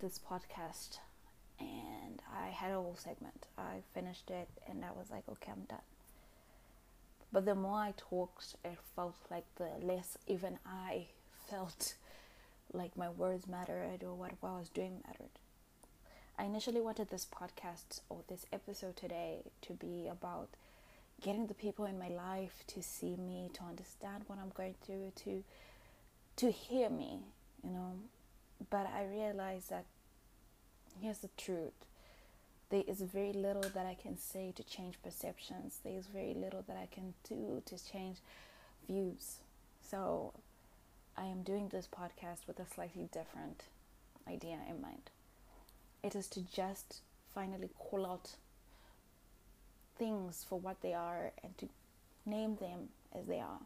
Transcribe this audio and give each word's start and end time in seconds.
this 0.00 0.18
podcast 0.18 0.98
and 1.58 2.22
I 2.34 2.48
had 2.48 2.70
a 2.70 2.74
whole 2.74 2.96
segment. 2.98 3.46
I 3.58 3.82
finished 3.94 4.30
it 4.30 4.48
and 4.68 4.84
I 4.84 4.92
was 4.92 5.10
like, 5.10 5.24
okay, 5.30 5.52
I'm 5.52 5.64
done. 5.68 5.78
But 7.32 7.44
the 7.44 7.54
more 7.54 7.78
I 7.78 7.94
talked, 7.96 8.56
it 8.64 8.78
felt 8.96 9.16
like 9.30 9.44
the 9.56 9.68
less 9.80 10.16
even 10.26 10.58
I 10.66 11.06
felt 11.50 11.94
like 12.72 12.96
my 12.96 13.08
words 13.10 13.46
mattered 13.46 14.02
or 14.02 14.14
what, 14.14 14.32
what 14.40 14.50
I 14.50 14.58
was 14.58 14.68
doing 14.68 15.02
mattered. 15.06 15.30
I 16.38 16.44
initially 16.44 16.80
wanted 16.80 17.10
this 17.10 17.26
podcast 17.26 18.00
or 18.08 18.20
this 18.28 18.46
episode 18.52 18.96
today 18.96 19.42
to 19.62 19.74
be 19.74 20.08
about 20.10 20.48
getting 21.20 21.46
the 21.46 21.54
people 21.54 21.84
in 21.84 21.98
my 21.98 22.08
life 22.08 22.64
to 22.68 22.82
see 22.82 23.16
me, 23.16 23.50
to 23.52 23.64
understand 23.64 24.24
what 24.26 24.38
I'm 24.38 24.52
going 24.54 24.74
through, 24.84 25.12
to 25.24 25.44
to 26.36 26.50
hear 26.50 26.88
me, 26.88 27.18
you 27.62 27.70
know. 27.70 27.92
But 28.68 28.86
I 28.86 29.04
realized 29.04 29.70
that 29.70 29.84
here's 31.00 31.18
the 31.18 31.30
truth. 31.36 31.72
There 32.68 32.84
is 32.86 33.00
very 33.00 33.32
little 33.32 33.62
that 33.62 33.86
I 33.86 33.96
can 34.00 34.18
say 34.18 34.52
to 34.54 34.62
change 34.62 34.96
perceptions. 35.02 35.78
There 35.82 35.96
is 35.98 36.06
very 36.06 36.34
little 36.34 36.62
that 36.68 36.76
I 36.76 36.86
can 36.92 37.14
do 37.28 37.62
to 37.66 37.90
change 37.90 38.18
views. 38.86 39.38
So 39.88 40.34
I 41.16 41.24
am 41.24 41.42
doing 41.42 41.68
this 41.68 41.88
podcast 41.88 42.46
with 42.46 42.60
a 42.60 42.66
slightly 42.66 43.08
different 43.12 43.64
idea 44.28 44.58
in 44.68 44.80
mind. 44.80 45.10
It 46.02 46.14
is 46.14 46.28
to 46.28 46.40
just 46.40 47.00
finally 47.34 47.70
call 47.78 48.06
out 48.06 48.30
things 49.98 50.44
for 50.48 50.58
what 50.58 50.80
they 50.80 50.94
are 50.94 51.32
and 51.42 51.56
to 51.58 51.68
name 52.24 52.56
them 52.56 52.88
as 53.14 53.26
they 53.26 53.40
are. 53.40 53.60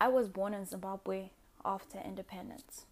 I 0.00 0.08
was 0.08 0.28
born 0.28 0.54
in 0.54 0.66
Zimbabwe 0.66 1.30
after 1.66 1.98
independence, 1.98 2.86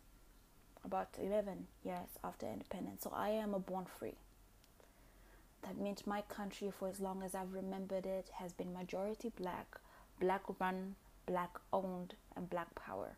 about 0.84 1.08
11 1.18 1.68
years 1.84 2.18
after 2.24 2.46
independence. 2.46 3.04
So 3.04 3.12
I 3.14 3.30
am 3.30 3.54
a 3.54 3.58
born 3.58 3.86
free. 3.98 4.16
That 5.62 5.78
means 5.78 6.06
my 6.06 6.22
country, 6.22 6.70
for 6.76 6.88
as 6.88 7.00
long 7.00 7.22
as 7.22 7.34
I've 7.34 7.54
remembered 7.54 8.04
it, 8.04 8.30
has 8.38 8.52
been 8.52 8.74
majority 8.74 9.32
black, 9.34 9.78
black 10.20 10.42
run, 10.60 10.96
black 11.24 11.50
owned, 11.72 12.14
and 12.36 12.50
black 12.50 12.74
power. 12.74 13.16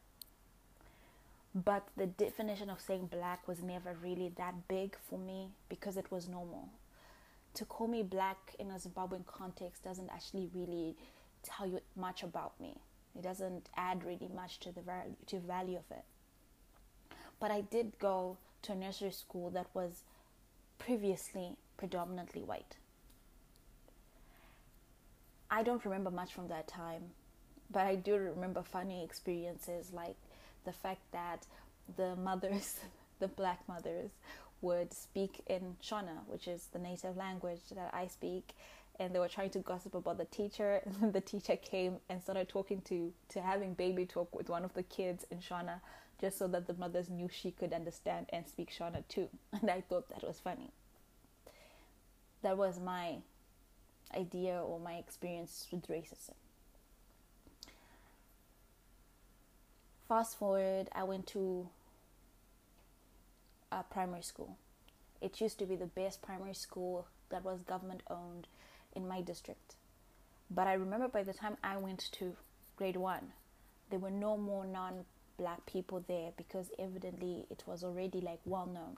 But 1.55 1.89
the 1.97 2.07
definition 2.07 2.69
of 2.69 2.81
saying 2.81 3.07
black 3.07 3.49
was 3.49 3.63
never 3.63 3.97
really 4.01 4.31
that 4.37 4.69
big 4.69 4.95
for 5.09 5.19
me 5.19 5.49
because 5.71 5.97
it 5.97 6.13
was 6.13 6.29
normal. 6.29 6.69
To 7.55 7.65
call 7.65 7.89
me 7.89 8.03
black 8.03 8.55
in 8.59 8.71
a 8.71 8.75
Zimbabwean 8.75 9.27
context 9.27 9.83
doesn't 9.83 10.11
actually 10.11 10.51
really 10.55 10.97
tell 11.43 11.67
you 11.67 11.81
much 11.97 12.23
about 12.23 12.61
me. 12.61 12.77
It 13.17 13.23
doesn't 13.23 13.69
add 13.77 14.05
really 14.05 14.29
much 14.35 14.61
to 14.61 14.73
the 14.73 14.81
value, 14.83 15.15
to 15.27 15.39
value 15.41 15.79
of 15.79 15.91
it. 15.91 16.05
But 17.41 17.51
I 17.51 17.63
did 17.63 17.99
go 17.99 18.37
to 18.63 18.73
a 18.73 18.77
nursery 18.77 19.11
school 19.11 19.51
that 19.51 19.67
was 19.75 20.03
previously 20.79 21.57
predominantly 21.77 22.43
white. 22.43 22.77
I 25.51 25.63
don't 25.63 25.85
remember 25.85 26.11
much 26.11 26.33
from 26.33 26.49
that 26.49 26.67
time, 26.67 27.03
but 27.71 27.87
I 27.87 27.95
do 27.95 28.17
remember 28.17 28.63
funny 28.63 29.05
experiences 29.05 29.93
like 29.93 30.17
the 30.65 30.73
fact 30.73 31.01
that 31.13 31.47
the 31.97 32.17
mothers, 32.17 32.81
the 33.21 33.29
black 33.29 33.61
mothers, 33.69 34.11
would 34.61 34.93
speak 34.93 35.43
in 35.47 35.77
Shona, 35.83 36.27
which 36.27 36.49
is 36.49 36.69
the 36.73 36.79
native 36.79 37.17
language 37.17 37.61
that 37.75 37.91
I 37.93 38.07
speak, 38.09 38.55
and 38.99 39.15
they 39.15 39.19
were 39.19 39.29
trying 39.29 39.51
to 39.51 39.59
gossip 39.61 39.95
about 39.95 40.19
the 40.19 40.25
teacher. 40.27 40.81
And 41.03 41.13
the 41.13 41.21
teacher 41.21 41.57
came 41.57 41.97
and 42.09 42.23
started 42.23 42.49
talking 42.49 42.81
to 42.83 43.13
to 43.31 43.41
having 43.41 43.75
baby 43.75 44.07
talk 44.07 44.35
with 44.35 44.49
one 44.49 44.65
of 44.65 44.75
the 44.75 44.83
kids 44.83 45.25
in 45.31 45.39
Shona, 45.39 45.81
just 46.21 46.39
so 46.39 46.49
that 46.49 46.67
the 46.67 46.75
mothers 46.75 47.09
knew 47.11 47.29
she 47.29 47.51
could 47.51 47.73
understand 47.73 48.27
and 48.31 48.47
speak 48.47 48.71
Shona 48.71 49.07
too. 49.09 49.29
And 49.61 49.71
I 49.71 49.81
thought 49.81 50.09
that 50.09 50.27
was 50.27 50.41
funny. 50.41 50.71
That 52.43 52.57
was 52.57 52.81
my 52.81 53.19
idea 54.15 54.61
or 54.63 54.79
my 54.79 54.95
experience 54.95 55.67
with 55.71 55.89
racism. 55.89 56.35
Fast 60.09 60.39
forward, 60.39 60.89
I 60.93 61.03
went 61.03 61.27
to 61.29 61.69
a 63.73 63.83
primary 63.83 64.23
school. 64.23 64.57
It 65.21 65.41
used 65.41 65.59
to 65.59 65.67
be 65.67 65.75
the 65.75 65.87
best 65.87 66.23
primary 66.23 66.55
school 66.55 67.09
that 67.31 67.45
was 67.45 67.63
government 67.63 68.03
owned 68.09 68.47
in 68.97 69.07
my 69.07 69.21
district. 69.21 69.77
But 70.51 70.67
I 70.67 70.73
remember 70.73 71.09
by 71.09 71.23
the 71.23 71.35
time 71.35 71.57
I 71.63 71.77
went 71.77 72.09
to 72.13 72.37
grade 72.77 72.97
one, 72.97 73.33
there 73.91 73.99
were 73.99 74.11
no 74.11 74.37
more 74.37 74.67
non 74.67 75.05
black 75.37 75.67
people 75.67 76.03
there 76.09 76.31
because 76.37 76.71
evidently 76.79 77.47
it 77.51 77.63
was 77.67 77.85
already 77.85 78.21
like 78.21 78.41
well 78.45 78.67
known. 78.67 78.97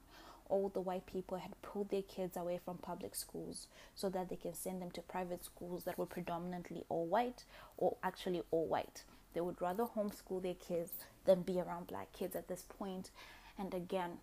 All 0.49 0.71
the 0.71 0.81
white 0.81 1.05
people 1.05 1.39
had 1.39 1.61
pulled 1.61 1.91
their 1.91 2.03
kids 2.03 2.37
away 2.37 2.59
from 2.65 2.79
public 2.79 3.15
schools 3.15 3.67
so 3.95 4.09
that 4.09 4.31
they 4.31 4.37
can 4.37 4.55
send 4.55 4.81
them 4.81 4.91
to 4.93 5.03
private 5.03 5.45
schools 5.45 5.85
that 5.85 5.99
were 5.99 6.07
predominantly 6.07 6.85
all 6.89 7.07
white 7.07 7.45
or 7.77 7.97
actually 8.03 8.43
all 8.51 8.67
white. 8.67 9.03
They 9.35 9.43
would 9.43 9.61
rather 9.61 9.85
homeschool 9.85 10.43
their 10.43 10.55
kids 10.55 10.91
than 11.27 11.43
be 11.43 11.61
around 11.61 11.89
black 11.89 12.13
kids 12.13 12.35
at 12.35 12.49
this 12.49 12.65
point. 12.67 13.11
And 13.59 13.75
again, 13.75 14.19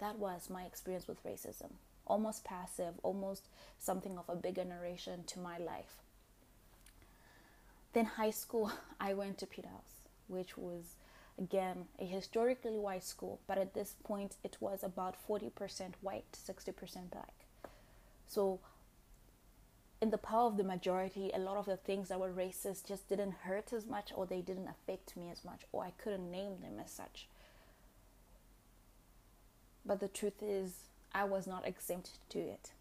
that 0.00 0.18
was 0.18 0.50
my 0.50 0.64
experience 0.64 1.08
with 1.08 1.24
racism 1.24 1.70
almost 2.06 2.44
passive, 2.44 2.94
almost 3.02 3.48
something 3.78 4.18
of 4.18 4.28
a 4.28 4.36
bigger 4.36 4.64
narration 4.64 5.24
to 5.24 5.38
my 5.38 5.58
life. 5.58 5.96
Then, 7.92 8.04
high 8.04 8.30
school, 8.30 8.72
I 9.00 9.14
went 9.14 9.38
to 9.38 9.46
Peterhouse, 9.46 10.00
which 10.28 10.56
was 10.58 10.96
again 11.38 11.86
a 11.98 12.04
historically 12.04 12.78
white 12.78 13.04
school, 13.04 13.40
but 13.46 13.58
at 13.58 13.74
this 13.74 13.94
point 14.04 14.36
it 14.44 14.56
was 14.60 14.82
about 14.82 15.16
40% 15.28 15.50
white, 16.00 16.24
60% 16.32 17.10
black. 17.10 17.34
So, 18.26 18.60
in 20.00 20.10
the 20.10 20.18
power 20.18 20.46
of 20.48 20.56
the 20.56 20.64
majority, 20.64 21.30
a 21.32 21.38
lot 21.38 21.56
of 21.56 21.66
the 21.66 21.76
things 21.76 22.08
that 22.08 22.20
were 22.20 22.32
racist 22.32 22.86
just 22.86 23.08
didn't 23.08 23.32
hurt 23.44 23.72
as 23.72 23.86
much, 23.86 24.12
or 24.14 24.26
they 24.26 24.42
didn't 24.42 24.68
affect 24.68 25.16
me 25.16 25.30
as 25.30 25.44
much, 25.44 25.62
or 25.72 25.84
I 25.84 25.92
couldn't 25.92 26.30
name 26.30 26.60
them 26.60 26.78
as 26.82 26.90
such. 26.90 27.28
But 29.86 30.00
the 30.00 30.08
truth 30.08 30.42
is, 30.42 30.72
I 31.14 31.24
was 31.24 31.46
not 31.46 31.66
exempt 31.66 32.10
to 32.30 32.40
it. 32.40 32.72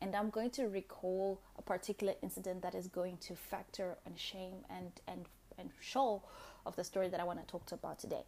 And 0.00 0.16
I'm 0.16 0.30
going 0.30 0.50
to 0.50 0.64
recall 0.64 1.40
a 1.58 1.62
particular 1.62 2.14
incident 2.22 2.62
that 2.62 2.74
is 2.74 2.88
going 2.88 3.18
to 3.18 3.36
factor 3.36 3.96
and 4.06 4.18
shame 4.18 4.64
and, 4.70 4.90
and, 5.06 5.26
and 5.58 5.70
show 5.80 6.22
of 6.66 6.74
the 6.76 6.84
story 6.84 7.08
that 7.08 7.20
I 7.20 7.24
want 7.24 7.40
to 7.40 7.46
talk 7.46 7.70
about 7.70 7.98
today. 7.98 8.24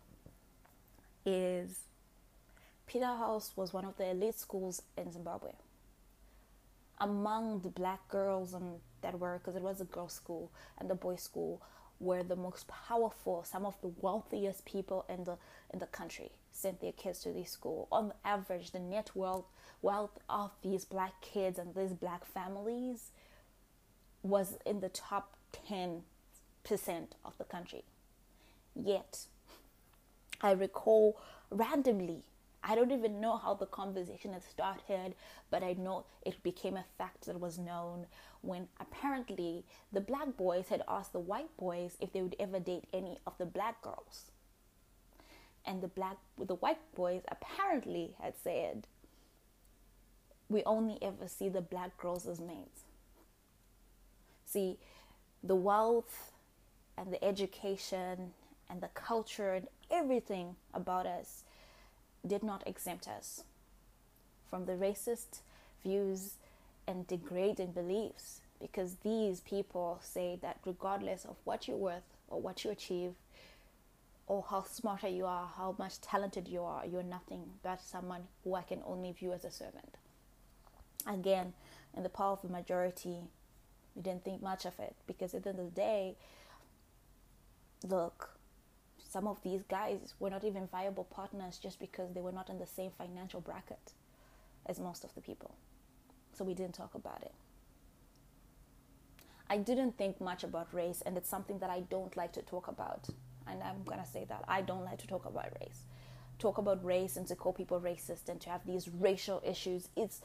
Is 1.24 1.80
Peterhouse 2.86 3.52
was 3.56 3.72
one 3.72 3.84
of 3.84 3.96
the 3.96 4.10
elite 4.10 4.38
schools 4.38 4.82
in 4.96 5.12
Zimbabwe. 5.12 5.52
Among 6.98 7.60
the 7.60 7.68
black 7.68 8.06
girls 8.08 8.54
and 8.54 8.76
that 9.02 9.18
were, 9.18 9.38
because 9.38 9.56
it 9.56 9.62
was 9.62 9.80
a 9.80 9.84
girls' 9.84 10.12
school 10.12 10.50
and 10.78 10.88
the 10.88 10.94
boys' 10.94 11.22
school, 11.22 11.60
were 11.98 12.22
the 12.22 12.36
most 12.36 12.68
powerful, 12.68 13.42
some 13.44 13.66
of 13.66 13.74
the 13.80 13.90
wealthiest 14.00 14.64
people 14.64 15.04
in 15.08 15.24
the 15.24 15.36
in 15.72 15.78
the 15.78 15.86
country 15.86 16.30
sent 16.56 16.80
their 16.80 16.92
kids 16.92 17.20
to 17.20 17.32
this 17.32 17.50
school. 17.50 17.88
On 17.92 18.12
average, 18.24 18.70
the 18.70 18.78
net 18.78 19.10
wealth 19.14 19.46
wealth 19.82 20.18
of 20.28 20.50
these 20.62 20.84
black 20.84 21.20
kids 21.20 21.58
and 21.58 21.74
these 21.74 21.92
black 21.92 22.24
families 22.24 23.10
was 24.22 24.56
in 24.64 24.80
the 24.80 24.88
top 24.88 25.36
ten 25.52 26.02
percent 26.64 27.14
of 27.24 27.36
the 27.38 27.44
country. 27.44 27.84
Yet, 28.74 29.26
I 30.40 30.52
recall 30.52 31.20
randomly. 31.50 32.22
I 32.68 32.74
don't 32.74 32.90
even 32.90 33.20
know 33.20 33.36
how 33.36 33.54
the 33.54 33.66
conversation 33.66 34.32
had 34.32 34.42
started, 34.42 35.14
but 35.50 35.62
I 35.62 35.74
know 35.74 36.04
it 36.24 36.42
became 36.42 36.76
a 36.76 36.84
fact 36.98 37.26
that 37.26 37.38
was 37.38 37.58
known 37.58 38.06
when 38.40 38.66
apparently 38.80 39.64
the 39.92 40.00
black 40.00 40.36
boys 40.36 40.66
had 40.68 40.82
asked 40.88 41.12
the 41.12 41.20
white 41.20 41.56
boys 41.56 41.96
if 42.00 42.12
they 42.12 42.22
would 42.22 42.34
ever 42.40 42.58
date 42.58 42.84
any 42.92 43.18
of 43.24 43.38
the 43.38 43.46
black 43.46 43.82
girls 43.82 44.32
and 45.66 45.82
the 45.82 45.88
black 45.88 46.16
the 46.38 46.54
white 46.54 46.78
boys 46.94 47.22
apparently 47.28 48.14
had 48.20 48.34
said 48.42 48.86
we 50.48 50.62
only 50.64 50.98
ever 51.02 51.26
see 51.26 51.48
the 51.48 51.60
black 51.60 51.96
girls 51.98 52.26
as 52.26 52.40
mates. 52.40 52.82
See 54.44 54.78
the 55.42 55.56
wealth 55.56 56.32
and 56.96 57.12
the 57.12 57.22
education 57.24 58.32
and 58.70 58.80
the 58.80 58.88
culture 58.88 59.54
and 59.54 59.68
everything 59.90 60.56
about 60.72 61.06
us 61.06 61.42
did 62.26 62.42
not 62.42 62.66
exempt 62.66 63.08
us 63.08 63.44
from 64.48 64.66
the 64.66 64.72
racist 64.72 65.40
views 65.82 66.34
and 66.86 67.06
degrading 67.06 67.72
beliefs 67.72 68.40
because 68.60 68.96
these 69.02 69.40
people 69.40 69.98
say 70.02 70.38
that 70.40 70.58
regardless 70.64 71.24
of 71.24 71.36
what 71.44 71.68
you're 71.68 71.76
worth 71.76 72.02
or 72.28 72.40
what 72.40 72.64
you 72.64 72.70
achieve 72.70 73.14
or 74.26 74.44
how 74.50 74.62
smarter 74.64 75.08
you 75.08 75.24
are, 75.24 75.48
how 75.56 75.74
much 75.78 76.00
talented 76.00 76.48
you 76.48 76.62
are, 76.62 76.84
you're 76.84 77.02
nothing 77.02 77.44
but 77.62 77.80
someone 77.80 78.22
who 78.42 78.54
I 78.54 78.62
can 78.62 78.82
only 78.84 79.12
view 79.12 79.32
as 79.32 79.44
a 79.44 79.50
servant. 79.50 79.96
Again, 81.06 81.52
in 81.96 82.02
the 82.02 82.08
power 82.08 82.32
of 82.32 82.42
the 82.42 82.48
majority, 82.48 83.22
we 83.94 84.02
didn't 84.02 84.24
think 84.24 84.42
much 84.42 84.64
of 84.64 84.78
it 84.80 84.96
because 85.06 85.34
at 85.34 85.44
the 85.44 85.50
end 85.50 85.60
of 85.60 85.66
the 85.66 85.80
day, 85.80 86.16
look, 87.84 88.30
some 88.98 89.28
of 89.28 89.40
these 89.42 89.62
guys 89.62 90.14
were 90.18 90.30
not 90.30 90.44
even 90.44 90.66
viable 90.66 91.04
partners 91.04 91.58
just 91.62 91.78
because 91.78 92.12
they 92.12 92.20
were 92.20 92.32
not 92.32 92.50
in 92.50 92.58
the 92.58 92.66
same 92.66 92.90
financial 92.98 93.40
bracket 93.40 93.92
as 94.66 94.80
most 94.80 95.04
of 95.04 95.14
the 95.14 95.20
people. 95.20 95.54
So 96.32 96.44
we 96.44 96.54
didn't 96.54 96.74
talk 96.74 96.94
about 96.94 97.22
it. 97.22 97.32
I 99.48 99.58
didn't 99.58 99.96
think 99.96 100.20
much 100.20 100.42
about 100.42 100.74
race, 100.74 101.02
and 101.06 101.16
it's 101.16 101.28
something 101.28 101.60
that 101.60 101.70
I 101.70 101.80
don't 101.80 102.16
like 102.16 102.32
to 102.32 102.42
talk 102.42 102.66
about. 102.66 103.08
And 103.48 103.62
I'm 103.62 103.84
to 103.84 104.06
say 104.06 104.24
that 104.28 104.44
I 104.48 104.62
don't 104.62 104.84
like 104.84 104.98
to 104.98 105.06
talk 105.06 105.24
about 105.24 105.52
race. 105.60 105.82
Talk 106.38 106.58
about 106.58 106.84
race 106.84 107.16
and 107.16 107.26
to 107.28 107.34
call 107.34 107.52
people 107.52 107.80
racist 107.80 108.28
and 108.28 108.40
to 108.42 108.50
have 108.50 108.66
these 108.66 108.88
racial 108.88 109.42
issues. 109.44 109.88
It's 109.96 110.20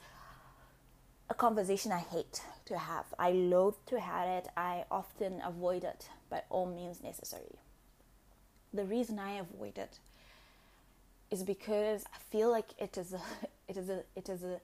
a 1.30 1.34
conversation 1.34 1.92
I 1.92 2.00
hate 2.00 2.42
to 2.66 2.78
have. 2.78 3.06
I 3.18 3.30
loathe 3.30 3.76
to 3.86 4.00
have 4.00 4.28
it. 4.28 4.48
I 4.56 4.84
often 4.90 5.40
avoid 5.44 5.84
it 5.84 6.08
by 6.28 6.42
all 6.50 6.66
means 6.66 7.02
necessary. 7.02 7.58
The 8.74 8.84
reason 8.84 9.18
I 9.18 9.38
avoid 9.38 9.78
it 9.78 9.98
is 11.30 11.42
because 11.42 12.04
I 12.14 12.18
feel 12.30 12.50
like 12.50 12.70
it 12.78 12.98
is 12.98 13.14
a 13.14 13.20
it 13.68 13.76
is 13.76 13.88
a 13.88 14.02
it 14.14 14.28
is 14.28 14.42
a 14.42 14.60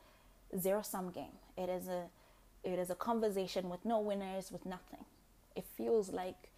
zero 0.58 0.82
sum 0.82 1.10
game. 1.10 1.36
It 1.56 1.68
is 1.68 1.88
a 1.88 2.04
it 2.62 2.78
is 2.78 2.90
a 2.90 2.94
conversation 2.94 3.70
with 3.70 3.84
no 3.84 4.00
winners, 4.00 4.52
with 4.52 4.66
nothing. 4.66 5.04
It 5.56 5.64
feels 5.76 6.10
like 6.10 6.50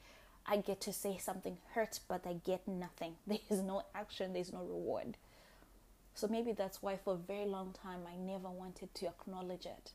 I 0.46 0.56
get 0.56 0.80
to 0.82 0.92
say 0.92 1.18
something 1.18 1.58
hurt, 1.74 2.00
but 2.08 2.26
I 2.26 2.34
get 2.44 2.66
nothing. 2.66 3.16
There 3.26 3.38
is 3.48 3.60
no 3.60 3.82
action, 3.94 4.32
there's 4.32 4.52
no 4.52 4.60
reward. 4.60 5.16
So 6.14 6.28
maybe 6.28 6.52
that's 6.52 6.82
why 6.82 6.96
for 6.96 7.14
a 7.14 7.16
very 7.16 7.46
long 7.46 7.72
time 7.72 8.00
I 8.06 8.16
never 8.16 8.48
wanted 8.48 8.94
to 8.94 9.06
acknowledge 9.06 9.66
it. 9.66 9.92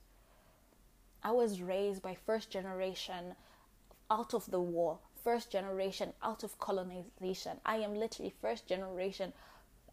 I 1.24 1.31
was 1.31 1.62
raised 1.62 2.01
by 2.01 2.15
first 2.15 2.50
generation 2.50 3.36
out 4.09 4.33
of 4.33 4.50
the 4.51 4.62
war, 4.62 5.00
first 5.24 5.51
generation 5.51 6.13
out 6.21 6.44
of 6.44 6.59
colonization. 6.59 7.59
I 7.65 7.77
am 7.77 7.95
literally 7.95 8.33
first 8.41 8.68
generation 8.68 9.33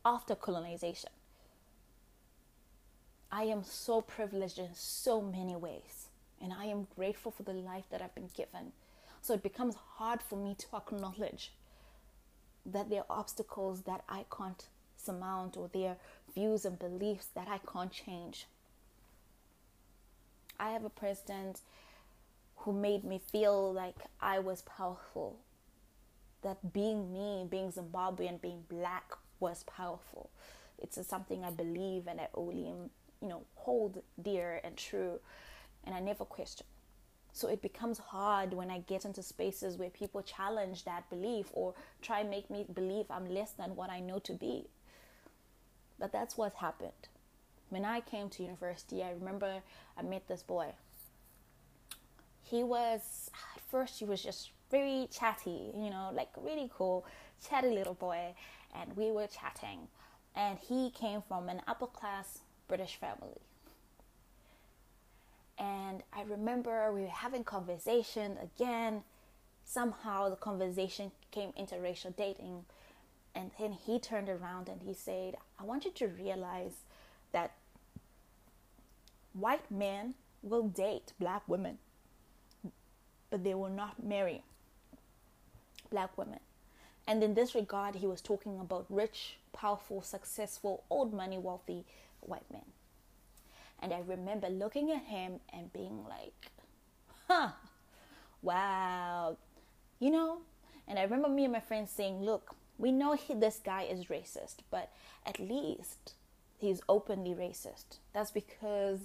after 0.05 0.35
colonization. 0.35 1.11
I 3.31 3.45
am 3.45 3.65
so 3.65 4.03
privileged 4.03 4.59
in 4.59 4.75
so 4.75 5.23
many 5.23 5.57
ways, 5.57 6.09
and 6.41 6.53
I 6.53 6.67
am 6.67 6.87
grateful 6.95 7.33
for 7.33 7.45
the 7.45 7.55
life 7.55 7.87
that 7.91 8.03
I've 8.03 8.15
been 8.15 8.31
given. 8.35 8.73
So 9.23 9.35
it 9.35 9.43
becomes 9.43 9.77
hard 9.97 10.21
for 10.21 10.37
me 10.37 10.55
to 10.59 10.77
acknowledge 10.77 11.53
that 12.67 12.91
there 12.91 13.05
are 13.09 13.19
obstacles 13.19 13.83
that 13.83 14.03
I 14.09 14.25
can't 14.37 14.67
surmount 14.97 15.57
or 15.57 15.71
there 15.73 15.91
are 15.91 15.97
views 16.35 16.65
and 16.65 16.79
beliefs 16.79 17.29
that 17.35 17.49
I 17.49 17.59
can't 17.59 17.91
change. 17.91 18.47
I 20.59 20.71
have 20.71 20.85
a 20.85 20.91
president 20.91 21.61
who 22.57 22.73
made 22.73 23.05
me 23.05 23.21
feel 23.31 23.73
like 23.73 23.97
I 24.21 24.39
was 24.39 24.63
powerful. 24.63 25.39
That 26.43 26.73
being 26.73 27.13
me, 27.13 27.47
being 27.49 27.73
Zimbabwean, 27.73 28.41
being 28.41 28.65
black 28.69 29.13
was 29.41 29.65
powerful. 29.65 30.31
It's 30.79 30.99
something 31.07 31.45
I 31.45 31.51
believe 31.51 32.09
and 32.09 32.21
I 32.21 32.29
only 32.35 32.75
you 33.23 33.29
know 33.29 33.43
hold 33.55 34.03
dear 34.21 34.61
and 34.65 34.77
true 34.77 35.21
and 35.85 35.95
i 35.95 36.01
never 36.01 36.25
question 36.25 36.67
so 37.33 37.49
it 37.49 37.63
becomes 37.63 37.99
hard 37.99 38.53
when 38.53 38.71
i 38.71 38.79
get 38.81 39.05
into 39.05 39.23
spaces 39.23 39.77
where 39.77 39.91
people 39.91 40.23
challenge 40.23 40.85
that 40.85 41.09
belief 41.11 41.47
or 41.53 41.75
try 42.01 42.21
and 42.21 42.31
make 42.31 42.51
me 42.51 42.65
believe 42.75 43.07
i'm 43.11 43.29
less 43.29 43.53
than 43.53 43.77
what 43.77 43.91
i 43.91 44.01
know 44.01 44.19
to 44.19 44.33
be. 44.33 44.67
But 45.99 46.13
that's 46.13 46.37
what 46.37 46.55
happened. 46.55 47.09
When 47.71 47.85
i 47.85 48.01
came 48.01 48.29
to 48.31 48.43
university 48.43 49.03
i 49.03 49.11
remember 49.13 49.63
i 49.97 50.03
met 50.03 50.29
this 50.29 50.43
boy. 50.43 50.69
He 52.43 52.63
was 52.63 53.31
at 53.55 53.63
first 53.71 53.99
he 53.99 54.05
was 54.05 54.23
just 54.23 54.51
very 54.71 55.09
chatty 55.11 55.71
you 55.75 55.91
know 55.91 56.11
like 56.15 56.31
really 56.37 56.71
cool 56.77 57.05
chatty 57.49 57.71
little 57.71 57.95
boy. 57.95 58.35
And 58.75 58.97
we 58.97 59.11
were 59.11 59.27
chatting. 59.27 59.89
And 60.35 60.59
he 60.59 60.91
came 60.91 61.23
from 61.23 61.49
an 61.49 61.61
upper 61.67 61.87
class 61.87 62.39
British 62.69 62.97
family. 62.97 63.41
And 65.63 66.03
I 66.13 66.23
remember 66.23 66.91
we 66.93 67.03
were 67.03 67.07
having 67.07 67.45
conversation 67.45 68.37
again. 68.43 69.05
Somehow 69.65 70.29
the 70.29 70.35
conversation 70.35 71.13
came 71.31 71.53
interracial 71.53 72.17
dating. 72.17 72.65
And 73.33 73.53
then 73.61 73.73
he 73.73 74.01
turned 74.01 74.29
around 74.29 74.69
and 74.69 74.83
he 74.83 74.93
said, 74.93 75.37
I 75.61 75.63
want 75.63 75.85
you 75.85 75.93
to 75.93 76.09
realize 76.09 76.73
that 77.31 77.53
white 79.35 79.71
men 79.71 80.15
will 80.43 80.65
date 80.65 81.13
black 81.21 81.43
women, 81.47 81.79
but 83.31 83.45
they 83.45 83.55
will 83.55 83.71
not 83.71 84.03
marry 84.03 84.43
black 85.91 86.19
women. 86.19 86.41
And 87.07 87.23
in 87.23 87.35
this 87.35 87.55
regard, 87.55 87.97
he 87.97 88.07
was 88.07 88.21
talking 88.21 88.59
about 88.59 88.87
rich, 88.91 89.37
powerful, 89.53 90.03
successful, 90.03 90.83
old 90.91 91.15
money, 91.15 91.39
wealthy 91.39 91.85
white 92.21 92.51
man. 92.53 92.65
And 93.83 93.93
I 93.93 93.99
remember 94.07 94.49
looking 94.49 94.93
at 94.93 95.03
him 95.03 95.41
and 95.53 95.73
being 95.73 96.05
like, 96.09 96.53
huh, 97.29 97.51
wow, 98.41 99.37
you 99.99 100.11
know? 100.11 100.39
And 100.87 101.01
I 101.01 101.03
remember 101.03 101.29
me 101.29 101.45
and 101.45 101.53
my 101.53 101.61
friends 101.61 101.91
saying, 101.91 102.23
look, 102.23 102.55
we 102.79 102.93
know 102.93 103.15
he, 103.15 103.35
this 103.35 103.61
guy 103.63 103.83
is 103.83 104.07
racist, 104.07 104.59
but 104.71 104.93
at 105.27 105.41
least 105.41 106.15
he's 106.59 106.81
openly 106.89 107.35
racist. 107.35 107.99
That's 108.13 108.31
because 108.31 109.01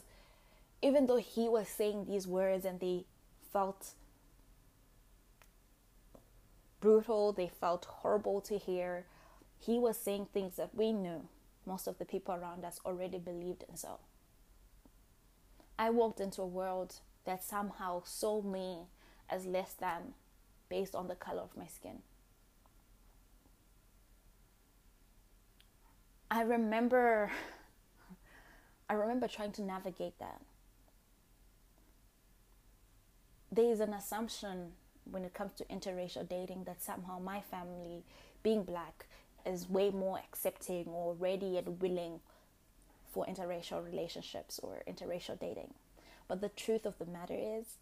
even 0.83 1.07
though 1.07 1.17
he 1.17 1.49
was 1.49 1.67
saying 1.67 2.05
these 2.05 2.27
words 2.27 2.63
and 2.63 2.79
they 2.79 3.05
felt 3.51 3.93
brutal, 6.79 7.33
they 7.33 7.49
felt 7.59 7.85
horrible 7.85 8.41
to 8.41 8.57
hear, 8.57 9.05
he 9.59 9.79
was 9.79 9.97
saying 9.97 10.27
things 10.31 10.55
that 10.57 10.75
we 10.75 10.91
knew 10.91 11.27
most 11.65 11.87
of 11.87 11.97
the 11.97 12.05
people 12.05 12.35
around 12.35 12.63
us 12.63 12.79
already 12.85 13.17
believed 13.17 13.63
in 13.67 13.75
so. 13.75 13.99
I 15.79 15.89
walked 15.89 16.19
into 16.19 16.41
a 16.41 16.47
world 16.47 16.95
that 17.25 17.43
somehow 17.43 18.01
saw 18.03 18.41
me 18.41 18.87
as 19.29 19.45
less 19.45 19.73
than 19.73 20.13
based 20.69 20.95
on 20.95 21.07
the 21.07 21.15
color 21.15 21.41
of 21.41 21.55
my 21.55 21.67
skin. 21.67 21.99
I 26.31 26.41
remember 26.41 27.31
I 28.89 28.93
remember 28.93 29.27
trying 29.27 29.51
to 29.53 29.61
navigate 29.61 30.17
that. 30.19 30.41
There 33.51 33.71
is 33.71 33.79
an 33.79 33.93
assumption 33.93 34.73
when 35.03 35.23
it 35.23 35.33
comes 35.33 35.53
to 35.53 35.65
interracial 35.65 36.27
dating 36.27 36.65
that 36.65 36.81
somehow 36.81 37.19
my 37.19 37.41
family, 37.41 38.03
being 38.43 38.63
black, 38.63 39.07
is 39.45 39.69
way 39.69 39.89
more 39.89 40.17
accepting 40.19 40.87
or 40.87 41.13
ready 41.13 41.57
and 41.57 41.81
willing 41.81 42.19
for 43.17 43.25
interracial 43.25 43.83
relationships 43.83 44.59
or 44.61 44.83
interracial 44.87 45.39
dating. 45.39 45.73
But 46.27 46.39
the 46.39 46.49
truth 46.49 46.85
of 46.85 46.99
the 46.99 47.07
matter 47.07 47.33
is, 47.35 47.77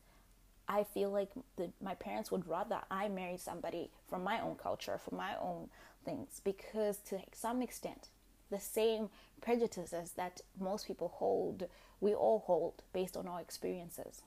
I 0.65 0.85
feel 0.85 1.09
like 1.09 1.31
the, 1.57 1.71
my 1.83 1.93
parents 1.93 2.31
would 2.31 2.47
rather 2.47 2.79
I 2.89 3.09
marry 3.09 3.35
somebody 3.35 3.91
from 4.07 4.23
my 4.23 4.39
own 4.39 4.55
culture, 4.55 4.97
from 4.97 5.17
my 5.17 5.35
own 5.35 5.67
things, 6.05 6.39
because 6.41 6.99
to 7.09 7.19
some 7.33 7.61
extent, 7.61 8.07
the 8.49 8.61
same 8.61 9.09
prejudices 9.41 10.11
that 10.11 10.39
most 10.57 10.87
people 10.87 11.09
hold, 11.09 11.67
we 11.99 12.13
all 12.13 12.39
hold 12.39 12.83
based 12.93 13.17
on 13.17 13.27
our 13.27 13.41
experiences. 13.41 14.21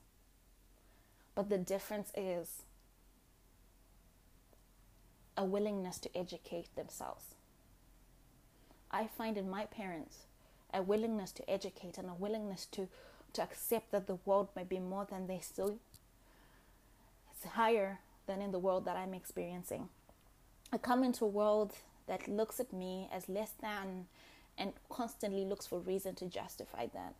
But 1.34 1.48
the 1.48 1.56
difference 1.56 2.12
is 2.14 2.64
a 5.38 5.44
willingness 5.46 5.98
to 6.00 6.14
educate 6.14 6.76
themselves. 6.76 7.24
I 8.90 9.06
find 9.06 9.38
in 9.38 9.48
my 9.48 9.64
parents 9.64 10.27
a 10.72 10.82
willingness 10.82 11.32
to 11.32 11.50
educate 11.50 11.98
and 11.98 12.08
a 12.08 12.14
willingness 12.14 12.66
to, 12.66 12.88
to 13.32 13.42
accept 13.42 13.90
that 13.92 14.06
the 14.06 14.18
world 14.25 14.48
may 14.54 14.64
be 14.64 14.78
more 14.78 15.06
than 15.08 15.26
they 15.26 15.40
still 15.40 15.78
it's 17.30 17.52
higher 17.52 18.00
than 18.26 18.42
in 18.42 18.50
the 18.50 18.58
world 18.58 18.84
that 18.87 18.96
I'm 18.96 19.14
experiencing. 19.14 19.88
I 20.72 20.78
come 20.78 21.04
into 21.04 21.25
a 21.25 21.28
world 21.28 21.72
that 22.08 22.26
looks 22.26 22.58
at 22.58 22.72
me 22.72 23.08
as 23.12 23.28
less 23.28 23.52
than 23.60 24.06
and 24.58 24.72
constantly 24.90 25.44
looks 25.44 25.66
for 25.66 25.78
reason 25.78 26.16
to 26.16 26.26
justify 26.26 26.87
that. 26.94 27.14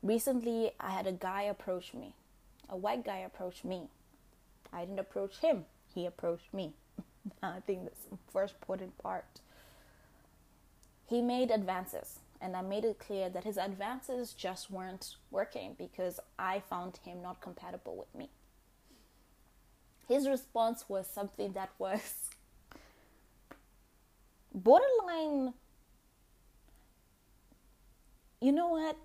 Recently, 0.00 0.70
I 0.78 0.90
had 0.90 1.08
a 1.08 1.12
guy 1.12 1.42
approach 1.42 1.92
me, 1.92 2.14
a 2.68 2.76
white 2.76 3.04
guy 3.04 3.18
approach 3.18 3.64
me. 3.64 3.88
I 4.72 4.84
didn't 4.84 5.00
approach 5.00 5.38
him 5.38 5.64
he 5.94 6.06
approached 6.06 6.52
me. 6.52 6.72
I 7.42 7.60
think 7.60 7.84
that's 7.84 8.04
the 8.04 8.18
first 8.32 8.54
important 8.60 8.96
part. 8.98 9.24
He 11.12 11.20
made 11.20 11.50
advances, 11.50 12.20
and 12.40 12.56
I 12.56 12.62
made 12.62 12.86
it 12.86 12.98
clear 12.98 13.28
that 13.28 13.44
his 13.44 13.58
advances 13.58 14.32
just 14.32 14.70
weren't 14.70 15.16
working 15.30 15.74
because 15.76 16.18
I 16.38 16.60
found 16.60 17.00
him 17.04 17.20
not 17.20 17.42
compatible 17.42 17.94
with 17.98 18.14
me. 18.14 18.30
His 20.08 20.26
response 20.26 20.86
was 20.88 21.06
something 21.06 21.52
that 21.52 21.68
was 21.78 22.30
borderline. 24.54 25.52
You 28.40 28.52
know 28.52 28.68
what? 28.68 28.96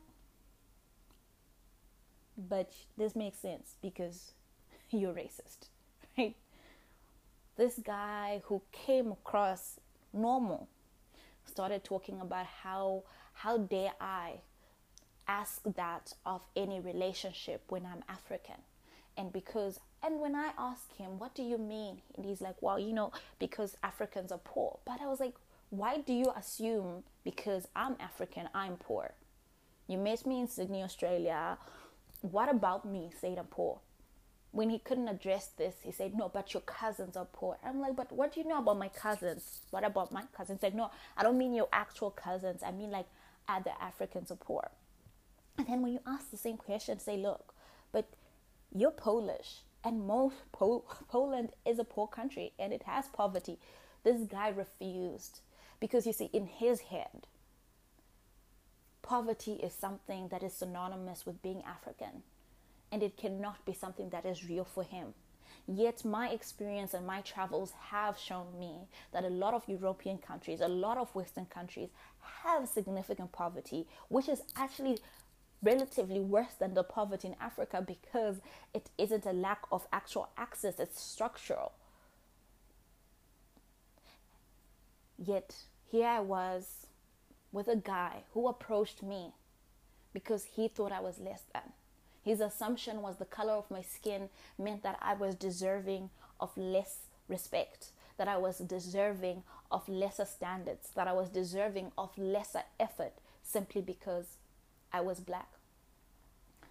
But 2.38 2.72
this 2.98 3.18
makes 3.18 3.40
sense 3.40 3.76
because 3.82 4.32
you're 4.92 5.14
racist, 5.14 5.68
right? 6.18 6.38
this 7.58 7.82
guy 7.84 8.44
who 8.46 8.62
came 8.72 9.12
across 9.12 9.82
normal 10.14 10.70
started 11.48 11.84
talking 11.84 12.22
about 12.22 12.46
how 12.46 13.04
how 13.34 13.58
dare 13.58 13.94
I 14.02 14.42
ask 15.28 15.62
that 15.64 16.14
of 16.26 16.42
any 16.56 16.80
relationship 16.80 17.64
when 17.70 17.86
I'm 17.86 18.04
African. 18.10 18.62
And 19.18 19.34
because 19.34 19.80
and 20.04 20.20
when 20.20 20.36
I 20.36 20.52
ask 20.58 20.96
him, 20.96 21.18
what 21.20 21.34
do 21.34 21.44
you 21.44 21.58
mean? 21.58 22.02
And 22.16 22.26
he's 22.26 22.42
like, 22.42 22.56
well, 22.62 22.80
you 22.80 22.94
know, 22.94 23.12
because 23.40 23.76
Africans 23.84 24.32
are 24.32 24.40
poor. 24.44 24.80
But 24.86 25.02
I 25.02 25.08
was 25.08 25.20
like, 25.20 25.34
why 25.70 25.98
do 25.98 26.14
you 26.14 26.32
assume 26.36 27.04
because 27.24 27.68
I'm 27.76 27.96
African, 28.00 28.48
I'm 28.54 28.78
poor? 28.78 29.12
You 29.88 29.98
met 29.98 30.26
me 30.26 30.42
in 30.42 30.48
Sydney, 30.48 30.84
Australia. 30.84 31.58
What 32.22 32.50
about 32.50 32.86
me 32.86 33.10
saying 33.20 33.40
I'm 33.40 33.46
poor? 33.46 33.80
When 34.58 34.72
he 34.72 34.80
couldn't 34.80 35.08
address 35.08 35.50
this, 35.56 35.76
he 35.84 35.92
said, 35.92 36.16
No, 36.16 36.30
but 36.30 36.56
your 36.56 36.62
cousins 36.62 37.16
are 37.16 37.28
poor. 37.32 37.60
I'm 37.64 37.80
like, 37.80 37.96
But 37.96 38.12
what 38.12 38.34
do 38.34 38.40
you 38.40 38.48
know 38.48 38.58
about 38.58 38.80
my 38.80 38.88
cousins? 38.88 39.60
What 39.70 39.84
about 39.84 40.12
my 40.12 40.24
cousins? 40.36 40.64
Like, 40.64 40.74
no, 40.74 40.90
I 41.16 41.22
don't 41.22 41.38
mean 41.38 41.54
your 41.54 41.68
actual 41.72 42.10
cousins. 42.10 42.64
I 42.66 42.72
mean, 42.72 42.90
like, 42.90 43.06
other 43.48 43.74
Africans 43.80 44.32
are 44.32 44.36
poor. 44.36 44.72
And 45.60 45.68
then 45.68 45.84
when 45.84 45.94
you 45.94 46.00
ask 46.08 46.32
the 46.32 46.38
same 46.38 46.58
question, 46.58 46.98
say, 46.98 47.18
Look, 47.18 47.54
but 47.92 48.08
you're 48.74 48.90
Polish, 48.90 49.58
and 49.84 50.08
most 50.08 50.38
po- 50.52 50.86
Poland 51.08 51.50
is 51.64 51.78
a 51.78 51.84
poor 51.84 52.08
country 52.08 52.54
and 52.58 52.74
it 52.74 52.82
has 52.88 53.06
poverty. 53.10 53.60
This 54.04 54.22
guy 54.22 54.50
refused 54.50 55.42
because 55.80 56.08
you 56.08 56.14
see, 56.14 56.32
in 56.34 56.48
his 56.48 56.80
head, 56.80 57.28
poverty 59.04 59.54
is 59.54 59.72
something 59.72 60.30
that 60.30 60.42
is 60.42 60.54
synonymous 60.54 61.28
with 61.28 61.44
being 61.44 61.62
African, 61.62 62.24
and 62.92 63.04
it 63.04 63.18
cannot 63.18 63.66
be 63.66 63.74
something 63.74 64.10
that 64.10 64.26
is 64.26 64.48
real 64.48 64.66
for 64.66 64.84
him. 64.84 65.14
Yet, 65.68 66.06
my 66.06 66.30
experience 66.30 66.94
and 66.94 67.06
my 67.06 67.20
travels 67.22 67.74
have 67.90 68.18
shown 68.18 68.58
me 68.58 68.88
that 69.12 69.26
a 69.26 69.30
lot 69.30 69.54
of 69.54 69.68
European 69.68 70.18
countries, 70.18 70.62
a 70.62 70.68
lot 70.68 70.98
of 70.98 71.14
Western 71.14 71.46
countries 71.46 71.90
have 72.44 72.70
significant 72.70 73.34
poverty, 73.34 73.86
which 74.08 74.30
is 74.30 74.42
actually 74.56 75.00
relatively 75.62 76.20
worse 76.20 76.54
than 76.60 76.74
the 76.74 76.84
poverty 76.84 77.30
in 77.30 77.36
Africa 77.42 77.84
because 77.86 78.38
it 78.74 78.90
isn't 78.98 79.26
a 79.26 79.34
lack 79.34 79.64
of 79.72 79.88
actual 79.92 80.30
access, 80.38 80.80
it's 80.80 81.02
structural. 81.02 81.74
Yet, 85.18 85.56
here 85.92 86.08
I 86.08 86.20
was 86.20 86.88
with 87.52 87.68
a 87.68 87.76
guy 87.76 88.24
who 88.34 88.48
approached 88.48 89.02
me 89.02 89.34
because 90.14 90.46
he 90.46 90.68
thought 90.68 90.92
I 90.92 91.02
was 91.02 91.20
less 91.20 91.44
than. 91.54 91.74
His 92.28 92.42
assumption 92.42 93.02
was 93.02 93.16
the 93.16 93.24
color 93.24 93.54
of 93.54 93.72
my 93.72 93.82
skin 93.82 94.28
meant 94.60 94.84
that 94.84 95.00
I 95.02 95.14
was 95.14 95.34
deserving 95.34 96.10
of 96.42 96.50
less 96.58 97.06
respect, 97.30 97.92
that 98.18 98.28
I 98.28 98.36
was 98.36 98.58
deserving 98.58 99.44
of 99.72 99.88
lesser 99.88 100.26
standards, 100.26 100.90
that 100.96 101.08
I 101.08 101.14
was 101.14 101.30
deserving 101.30 101.94
of 101.98 102.10
lesser 102.18 102.64
effort 102.82 103.14
simply 103.44 103.80
because 103.80 104.26
I 104.92 105.00
was 105.00 105.22
black. 105.22 105.48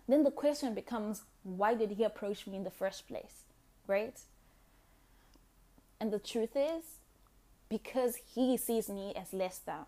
Then 0.06 0.24
the 0.24 0.30
question 0.30 0.74
becomes 0.74 1.22
why 1.42 1.72
did 1.74 1.92
he 1.92 2.04
approach 2.04 2.46
me 2.46 2.58
in 2.58 2.64
the 2.64 2.70
first 2.70 3.08
place? 3.08 3.44
Right? 3.86 4.20
And 5.98 6.12
the 6.12 6.18
truth 6.18 6.54
is, 6.54 6.84
because 7.70 8.16
he 8.34 8.58
sees 8.58 8.90
me 8.90 9.14
as 9.16 9.32
less 9.32 9.56
than. 9.56 9.86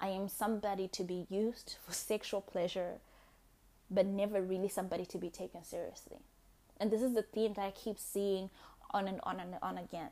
I 0.00 0.08
am 0.08 0.30
somebody 0.30 0.88
to 0.88 1.04
be 1.04 1.26
used 1.28 1.76
for 1.84 1.92
sexual 1.92 2.40
pleasure, 2.40 2.94
but 3.90 4.06
never 4.06 4.42
really 4.42 4.68
somebody 4.68 5.06
to 5.06 5.18
be 5.18 5.30
taken 5.30 5.64
seriously. 5.64 6.18
And 6.78 6.90
this 6.90 7.02
is 7.02 7.14
the 7.14 7.22
theme 7.22 7.54
that 7.54 7.64
I 7.64 7.70
keep 7.70 7.98
seeing 7.98 8.50
on 8.90 9.08
and 9.08 9.20
on 9.22 9.40
and 9.40 9.54
on 9.62 9.78
again. 9.78 10.10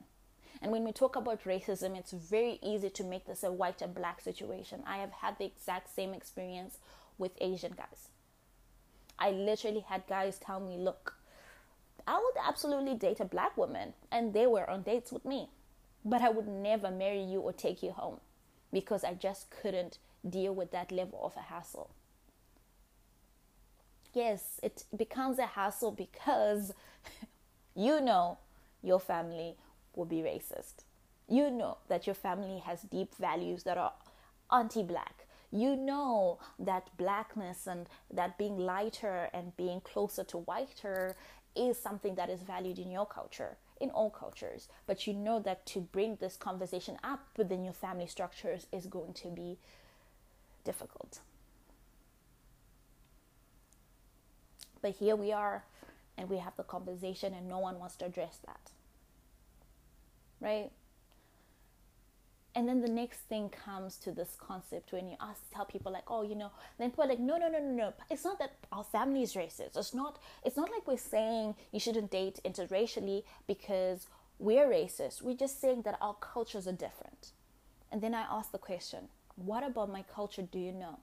And 0.62 0.70
when 0.70 0.84
we 0.84 0.92
talk 0.92 1.16
about 1.16 1.44
racism, 1.44 1.96
it's 1.96 2.12
very 2.12 2.58
easy 2.62 2.88
to 2.90 3.04
make 3.04 3.26
this 3.26 3.42
a 3.42 3.52
white 3.52 3.82
and 3.82 3.94
black 3.94 4.20
situation. 4.20 4.82
I 4.86 4.98
have 4.98 5.12
had 5.12 5.38
the 5.38 5.44
exact 5.44 5.94
same 5.94 6.14
experience 6.14 6.78
with 7.18 7.32
Asian 7.40 7.72
guys. 7.76 8.08
I 9.18 9.30
literally 9.30 9.84
had 9.88 10.06
guys 10.06 10.38
tell 10.38 10.60
me, 10.60 10.76
look, 10.78 11.14
I 12.06 12.14
would 12.18 12.42
absolutely 12.42 12.94
date 12.94 13.20
a 13.20 13.24
black 13.24 13.56
woman, 13.56 13.94
and 14.10 14.32
they 14.34 14.46
were 14.46 14.68
on 14.68 14.82
dates 14.82 15.10
with 15.10 15.24
me, 15.24 15.48
but 16.04 16.20
I 16.20 16.30
would 16.30 16.48
never 16.48 16.90
marry 16.90 17.22
you 17.22 17.40
or 17.40 17.52
take 17.52 17.82
you 17.82 17.92
home 17.92 18.20
because 18.72 19.04
I 19.04 19.14
just 19.14 19.50
couldn't 19.50 19.98
deal 20.28 20.54
with 20.54 20.70
that 20.72 20.92
level 20.92 21.20
of 21.22 21.36
a 21.36 21.42
hassle. 21.42 21.90
Yes, 24.14 24.60
it 24.62 24.84
becomes 24.96 25.38
a 25.38 25.46
hassle 25.46 25.90
because 25.90 26.72
you 27.74 28.00
know 28.00 28.38
your 28.82 29.00
family 29.00 29.56
will 29.96 30.04
be 30.04 30.18
racist. 30.18 30.84
You 31.28 31.50
know 31.50 31.78
that 31.88 32.06
your 32.06 32.14
family 32.14 32.60
has 32.60 32.82
deep 32.82 33.14
values 33.16 33.64
that 33.64 33.76
are 33.76 33.92
anti 34.52 34.82
black. 34.84 35.26
You 35.50 35.74
know 35.74 36.38
that 36.58 36.96
blackness 36.96 37.66
and 37.66 37.88
that 38.12 38.38
being 38.38 38.56
lighter 38.56 39.30
and 39.32 39.56
being 39.56 39.80
closer 39.80 40.22
to 40.24 40.38
whiter 40.38 41.16
is 41.56 41.78
something 41.78 42.14
that 42.16 42.30
is 42.30 42.42
valued 42.42 42.78
in 42.78 42.90
your 42.90 43.06
culture 43.06 43.56
in 43.80 43.90
all 43.90 44.10
cultures. 44.10 44.68
But 44.86 45.06
you 45.06 45.12
know 45.12 45.40
that 45.40 45.66
to 45.66 45.80
bring 45.80 46.16
this 46.16 46.36
conversation 46.36 46.98
up 47.02 47.26
within 47.36 47.64
your 47.64 47.72
family 47.72 48.06
structures 48.06 48.66
is 48.72 48.86
going 48.86 49.14
to 49.14 49.28
be 49.28 49.58
difficult. 50.64 51.20
But 54.84 54.96
here 54.96 55.16
we 55.16 55.32
are, 55.32 55.64
and 56.18 56.28
we 56.28 56.36
have 56.36 56.54
the 56.58 56.62
conversation, 56.62 57.32
and 57.32 57.48
no 57.48 57.58
one 57.58 57.78
wants 57.78 57.96
to 57.96 58.04
address 58.04 58.38
that. 58.44 58.70
Right? 60.42 60.70
And 62.54 62.68
then 62.68 62.82
the 62.82 62.90
next 62.90 63.20
thing 63.20 63.48
comes 63.48 63.96
to 64.00 64.12
this 64.12 64.36
concept 64.38 64.92
when 64.92 65.08
you 65.08 65.16
ask, 65.22 65.40
tell 65.50 65.64
people 65.64 65.90
like, 65.90 66.04
oh, 66.08 66.22
you 66.22 66.34
know, 66.34 66.50
then 66.78 66.90
people 66.90 67.04
are 67.04 67.08
like, 67.08 67.18
no, 67.18 67.38
no, 67.38 67.48
no, 67.48 67.60
no, 67.60 67.70
no. 67.70 67.94
It's 68.10 68.24
not 68.24 68.38
that 68.40 68.56
our 68.72 68.84
family 68.84 69.22
is 69.22 69.32
racist. 69.32 69.74
It's 69.78 69.94
not. 69.94 70.18
It's 70.44 70.58
not 70.58 70.70
like 70.70 70.86
we're 70.86 70.98
saying 70.98 71.54
you 71.72 71.80
shouldn't 71.80 72.10
date 72.10 72.40
interracially 72.44 73.22
because 73.46 74.06
we're 74.38 74.68
racist. 74.68 75.22
We're 75.22 75.34
just 75.34 75.62
saying 75.62 75.80
that 75.86 75.96
our 76.02 76.14
cultures 76.20 76.68
are 76.68 76.72
different. 76.72 77.32
And 77.90 78.02
then 78.02 78.12
I 78.12 78.26
ask 78.30 78.52
the 78.52 78.58
question, 78.58 79.08
what 79.36 79.64
about 79.64 79.90
my 79.90 80.02
culture 80.02 80.42
do 80.42 80.58
you 80.58 80.72
know? 80.72 80.98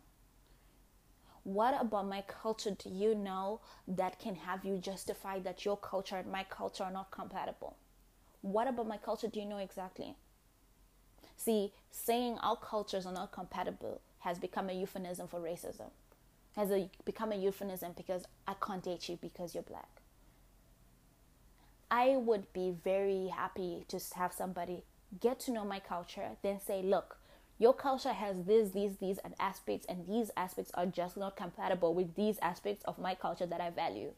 What 1.44 1.80
about 1.80 2.08
my 2.08 2.22
culture 2.22 2.72
do 2.72 2.90
you 2.90 3.16
know 3.16 3.62
that 3.88 4.20
can 4.20 4.36
have 4.36 4.64
you 4.64 4.78
justify 4.78 5.40
that 5.40 5.66
your 5.66 5.78
culture 5.78 6.18
and 6.18 6.32
my 6.32 6.44
culture 6.44 6.84
are 6.84 6.92
not 6.92 7.12
compatible? 7.12 7.78
What 8.42 8.68
about 8.68 8.88
my 8.88 8.98
culture 8.98 9.28
do 9.28 9.40
you 9.40 9.46
know 9.46 9.58
exactly? 9.58 10.16
See, 11.36 11.74
saying 11.90 12.38
our 12.40 12.56
cultures 12.56 13.06
are 13.06 13.14
not 13.14 13.32
compatible 13.32 14.02
has 14.20 14.38
become 14.38 14.70
a 14.70 14.74
euphemism 14.74 15.28
for 15.28 15.40
racism. 15.40 15.90
Has 16.56 16.70
a, 16.70 16.90
become 17.06 17.32
a 17.32 17.36
euphemism 17.36 17.94
because 17.98 18.26
I 18.48 18.54
can't 18.54 18.84
date 18.84 19.10
you 19.10 19.18
because 19.20 19.56
you're 19.56 19.64
black. 19.64 20.02
I 21.90 22.18
would 22.18 22.54
be 22.54 22.74
very 22.84 23.28
happy 23.28 23.86
to 23.88 24.00
have 24.16 24.32
somebody 24.32 24.84
get 25.20 25.40
to 25.42 25.52
know 25.52 25.66
my 25.66 25.80
culture, 25.80 26.30
then 26.42 26.60
say, 26.60 26.82
look, 26.82 27.18
your 27.62 27.76
culture 27.76 28.12
has 28.12 28.36
this, 28.48 28.72
these, 28.72 28.96
these, 28.96 29.20
and 29.20 29.36
aspects, 29.40 29.86
and 29.88 30.08
these 30.08 30.32
aspects 30.36 30.72
are 30.74 30.88
just 30.88 31.16
not 31.16 31.36
compatible 31.36 31.94
with 31.94 32.16
these 32.16 32.40
aspects 32.42 32.84
of 32.86 32.98
my 32.98 33.14
culture 33.14 33.46
that 33.46 33.62
I 33.62 33.70
value. 33.70 34.14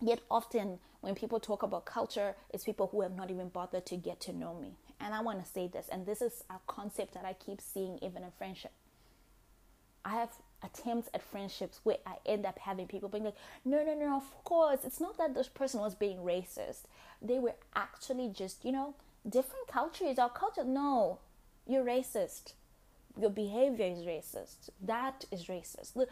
Yet 0.00 0.20
often 0.30 0.78
when 1.00 1.16
people 1.16 1.40
talk 1.40 1.64
about 1.64 1.86
culture, 1.86 2.36
it's 2.50 2.62
people 2.62 2.86
who 2.92 3.00
have 3.00 3.16
not 3.16 3.32
even 3.32 3.48
bothered 3.48 3.84
to 3.86 3.96
get 3.96 4.20
to 4.20 4.32
know 4.32 4.54
me. 4.54 4.76
And 5.00 5.12
I 5.12 5.22
want 5.22 5.44
to 5.44 5.50
say 5.50 5.66
this, 5.66 5.88
and 5.90 6.06
this 6.06 6.22
is 6.22 6.44
a 6.48 6.54
concept 6.68 7.14
that 7.14 7.24
I 7.24 7.32
keep 7.32 7.60
seeing 7.60 7.98
even 8.00 8.22
in 8.22 8.30
friendship. 8.38 8.70
I 10.04 10.10
have 10.10 10.30
attempts 10.62 11.08
at 11.14 11.20
friendships 11.20 11.80
where 11.82 11.98
I 12.06 12.18
end 12.24 12.46
up 12.46 12.60
having 12.60 12.86
people 12.86 13.08
being 13.08 13.24
like, 13.24 13.36
no, 13.64 13.82
no, 13.82 13.92
no, 13.92 14.16
of 14.18 14.44
course. 14.44 14.84
It's 14.84 15.00
not 15.00 15.18
that 15.18 15.34
this 15.34 15.48
person 15.48 15.80
was 15.80 15.96
being 15.96 16.18
racist. 16.18 16.82
They 17.20 17.40
were 17.40 17.56
actually 17.74 18.28
just, 18.28 18.64
you 18.64 18.70
know, 18.70 18.94
different 19.28 19.66
cultures. 19.66 20.20
Our 20.20 20.30
culture, 20.30 20.62
no, 20.62 21.18
you're 21.66 21.84
racist. 21.84 22.52
Your 23.20 23.30
behavior 23.30 23.86
is 23.86 24.04
racist. 24.04 24.70
That 24.82 25.24
is 25.30 25.44
racist. 25.44 25.94
The, 25.94 26.08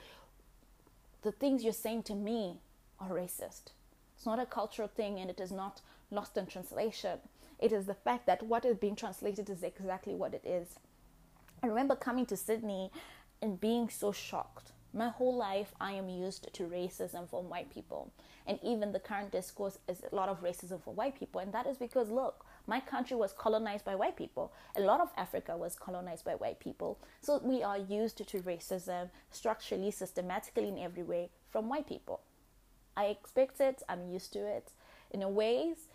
the 1.23 1.32
things 1.32 1.64
you're 1.64 1.73
saying 1.73 2.04
to 2.04 2.14
me 2.14 2.61
are 3.00 3.11
racist. 3.11 3.73
It's 4.16 4.26
not 4.26 4.38
a 4.38 4.47
cultural 4.47 4.88
thing 4.88 5.18
and 5.18 5.28
it 5.28 5.40
is 5.40 5.50
not 5.50 5.80
lost 6.11 6.37
in 6.37 6.47
translation. 6.47 7.18
It 7.59 7.73
is 7.73 7.87
the 7.87 7.94
fact 7.94 8.26
that 8.26 8.42
what 8.42 8.64
is 8.64 8.76
being 8.76 8.97
translated 8.97 9.49
is 9.50 9.62
exactly 9.62 10.14
what 10.14 10.35
it 10.35 10.44
is. 10.44 10.78
I 11.62 11.68
remember 11.68 11.94
coming 11.94 12.26
to 12.26 12.37
Sydney 12.37 12.90
and 13.40 13.61
being 13.61 13.88
so 13.88 14.12
shocked. 14.12 14.73
My 14.94 15.09
whole 15.09 15.37
life, 15.37 15.73
I 15.80 15.92
am 15.92 16.09
used 16.09 16.52
to 16.52 16.64
racism 16.64 17.28
from 17.28 17.49
white 17.49 17.73
people. 17.73 18.12
And 18.47 18.59
even 18.62 18.92
the 18.92 19.00
current 19.00 19.30
discourse 19.30 19.78
is 19.88 20.02
a 20.11 20.14
lot 20.14 20.28
of 20.28 20.42
racism 20.42 20.82
for 20.82 20.92
white 20.92 21.18
people. 21.18 21.40
And 21.40 21.52
that 21.52 21.66
is 21.66 21.76
because, 21.78 22.11
look, 22.11 22.44
my 22.66 22.81
country 22.81 23.16
was 23.16 23.33
colonized 23.33 23.85
by 23.85 23.95
white 23.95 24.16
people. 24.16 24.52
A 24.76 24.81
lot 24.81 25.00
of 25.00 25.11
Africa 25.16 25.57
was 25.57 25.75
colonized 25.75 26.25
by 26.25 26.35
white 26.35 26.61
people. 26.61 26.99
So 27.21 27.40
we 27.42 27.62
are 27.62 27.78
used 27.78 28.19
to 28.19 28.38
racism 28.40 29.11
structurally, 29.31 29.90
systematically, 29.90 30.69
in 30.69 30.78
every 30.78 31.02
way 31.02 31.31
from 31.50 31.69
white 31.69 31.88
people. 31.88 32.21
I 32.97 33.07
expect 33.07 33.61
it, 33.61 33.83
I'm 33.88 34.09
used 34.11 34.33
to 34.35 34.40
it. 34.40 34.71
In 35.11 35.23
a 35.23 35.28
ways, 35.28 35.88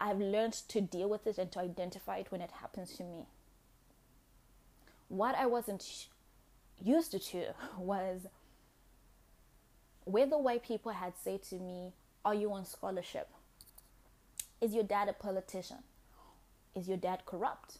I've 0.00 0.18
learned 0.18 0.54
to 0.68 0.80
deal 0.80 1.08
with 1.08 1.26
it 1.26 1.38
and 1.38 1.50
to 1.52 1.60
identify 1.60 2.18
it 2.18 2.30
when 2.30 2.40
it 2.40 2.50
happens 2.60 2.96
to 2.96 3.04
me. 3.04 3.26
What 5.08 5.34
I 5.34 5.46
wasn't 5.46 6.06
used 6.82 7.12
to 7.12 7.54
was 7.78 8.26
where 10.04 10.26
the 10.26 10.38
white 10.38 10.64
people 10.64 10.92
had 10.92 11.14
said 11.22 11.42
to 11.44 11.56
me, 11.56 11.92
Are 12.24 12.34
you 12.34 12.52
on 12.52 12.64
scholarship? 12.64 13.28
Is 14.60 14.74
your 14.74 14.84
dad 14.84 15.08
a 15.08 15.12
politician? 15.12 15.78
Is 16.74 16.88
your 16.88 16.96
dad 16.96 17.24
corrupt? 17.26 17.78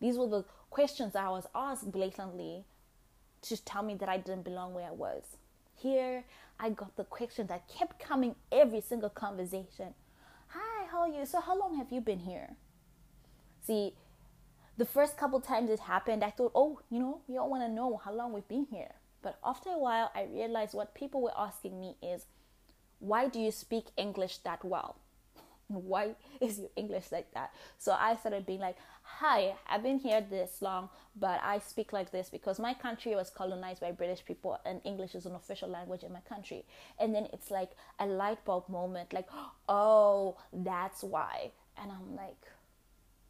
These 0.00 0.16
were 0.16 0.28
the 0.28 0.44
questions 0.70 1.14
I 1.14 1.28
was 1.28 1.46
asked 1.54 1.90
blatantly 1.90 2.64
to 3.42 3.64
tell 3.64 3.82
me 3.82 3.94
that 3.96 4.08
I 4.08 4.18
didn't 4.18 4.44
belong 4.44 4.74
where 4.74 4.86
I 4.86 4.92
was. 4.92 5.22
Here, 5.76 6.24
I 6.58 6.70
got 6.70 6.96
the 6.96 7.04
question 7.04 7.46
that 7.46 7.68
kept 7.68 7.98
coming 7.98 8.34
every 8.52 8.80
single 8.80 9.10
conversation 9.10 9.94
Hi, 10.48 10.86
how 10.90 11.02
are 11.02 11.08
you? 11.08 11.24
So, 11.26 11.40
how 11.40 11.56
long 11.56 11.76
have 11.76 11.92
you 11.92 12.00
been 12.00 12.18
here? 12.18 12.56
See, 13.64 13.94
the 14.76 14.84
first 14.84 15.16
couple 15.16 15.40
times 15.40 15.70
it 15.70 15.78
happened, 15.78 16.24
I 16.24 16.30
thought, 16.30 16.52
oh, 16.54 16.80
you 16.90 16.98
know, 16.98 17.20
you 17.28 17.38
all 17.38 17.50
want 17.50 17.62
to 17.62 17.68
know 17.68 18.00
how 18.04 18.12
long 18.12 18.32
we've 18.32 18.48
been 18.48 18.66
here. 18.68 18.94
But 19.22 19.38
after 19.44 19.70
a 19.70 19.78
while, 19.78 20.10
I 20.14 20.24
realized 20.24 20.74
what 20.74 20.94
people 20.94 21.22
were 21.22 21.38
asking 21.38 21.80
me 21.80 21.96
is, 22.02 22.24
why 22.98 23.28
do 23.28 23.38
you 23.38 23.52
speak 23.52 23.86
English 23.96 24.38
that 24.38 24.64
well? 24.64 24.96
Why 25.70 26.14
is 26.40 26.58
your 26.58 26.68
English 26.76 27.12
like 27.12 27.32
that? 27.34 27.52
So 27.78 27.96
I 27.98 28.16
started 28.16 28.46
being 28.46 28.60
like, 28.60 28.76
hi, 29.02 29.54
I've 29.68 29.82
been 29.82 29.98
here 29.98 30.24
this 30.28 30.60
long, 30.60 30.88
but 31.16 31.40
I 31.42 31.58
speak 31.58 31.92
like 31.92 32.10
this 32.10 32.28
because 32.28 32.58
my 32.58 32.74
country 32.74 33.14
was 33.14 33.30
colonized 33.30 33.80
by 33.80 33.92
British 33.92 34.24
people 34.24 34.58
and 34.64 34.80
English 34.84 35.14
is 35.14 35.26
an 35.26 35.34
official 35.34 35.68
language 35.68 36.02
in 36.02 36.12
my 36.12 36.20
country. 36.20 36.64
And 36.98 37.14
then 37.14 37.28
it's 37.32 37.50
like 37.50 37.70
a 37.98 38.06
light 38.06 38.44
bulb 38.44 38.68
moment, 38.68 39.12
like, 39.12 39.28
oh, 39.68 40.36
that's 40.52 41.02
why. 41.02 41.52
And 41.80 41.90
I'm 41.90 42.16
like, 42.16 42.46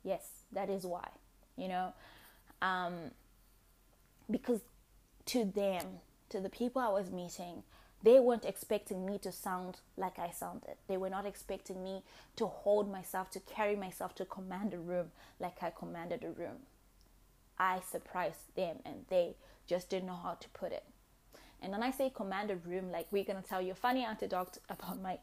yes, 0.03 0.27
that 0.53 0.71
is 0.71 0.85
why, 0.85 1.09
you 1.57 1.69
know? 1.69 1.93
Um, 2.63 3.11
because 4.31 4.61
to 5.27 5.45
them, 5.45 5.85
to 6.31 6.41
the 6.41 6.49
people 6.49 6.81
I 6.83 6.89
was 6.89 7.11
meeting, 7.11 7.63
they 8.03 8.19
weren't 8.19 8.47
expecting 8.47 9.05
me 9.05 9.19
to 9.19 9.31
sound 9.31 9.81
like 9.97 10.19
I 10.19 10.31
sounded. 10.31 10.77
They 10.89 10.97
were 10.97 11.11
not 11.11 11.27
expecting 11.27 11.85
me 11.85 12.03
to 12.37 12.47
hold 12.47 12.91
myself, 12.91 13.31
to 13.33 13.41
carry 13.41 13.77
myself, 13.77 14.15
to 14.17 14.25
command 14.25 14.73
a 14.73 14.79
room 14.79 15.11
like 15.39 15.63
I 15.63 15.71
commanded 15.71 16.25
a 16.25 16.31
room. 16.31 16.67
I 17.59 17.81
surprised 17.81 18.55
them 18.57 18.79
and 18.87 19.05
they 19.11 19.37
just 19.67 19.91
didn't 19.91 20.07
know 20.07 20.19
how 20.23 20.35
to 20.35 20.49
put 20.49 20.73
it. 20.73 20.85
And 21.61 21.73
when 21.73 21.83
I 21.83 21.91
say 21.91 22.11
command 22.15 22.51
a 22.51 22.57
room, 22.57 22.91
like 22.91 23.07
we're 23.11 23.25
going 23.25 23.43
to 23.43 23.47
tell 23.47 23.61
you 23.61 23.73
a 23.73 23.77
funny 23.77 24.03
anecdote 24.03 24.57
about 24.71 25.03
my 25.03 25.19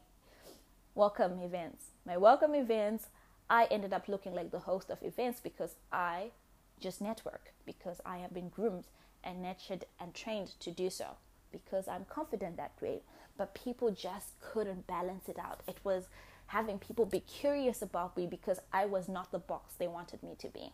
welcome 0.94 1.40
events. 1.40 1.86
My 2.06 2.16
welcome 2.16 2.54
events, 2.54 3.08
I 3.50 3.64
ended 3.72 3.92
up 3.92 4.06
looking 4.06 4.34
like 4.34 4.52
the 4.52 4.60
host 4.60 4.88
of 4.90 5.02
events 5.02 5.40
because 5.40 5.74
I 5.90 6.30
just 6.78 7.00
network, 7.00 7.54
because 7.66 8.00
I 8.06 8.18
have 8.18 8.32
been 8.32 8.50
groomed 8.50 8.84
and 9.24 9.42
nurtured 9.42 9.84
and 9.98 10.14
trained 10.14 10.54
to 10.60 10.70
do 10.70 10.90
so 10.90 11.16
because 11.52 11.88
I'm 11.88 12.04
confident 12.08 12.56
that 12.56 12.72
way. 12.80 13.02
But 13.36 13.54
people 13.54 13.90
just 13.90 14.40
couldn't 14.40 14.86
balance 14.86 15.28
it 15.28 15.38
out. 15.38 15.60
It 15.68 15.78
was 15.84 16.08
having 16.48 16.78
people 16.78 17.06
be 17.06 17.20
curious 17.20 17.82
about 17.82 18.16
me 18.16 18.26
because 18.26 18.58
I 18.72 18.86
was 18.86 19.08
not 19.08 19.30
the 19.30 19.38
box 19.38 19.74
they 19.74 19.88
wanted 19.88 20.22
me 20.22 20.34
to 20.38 20.48
be. 20.48 20.72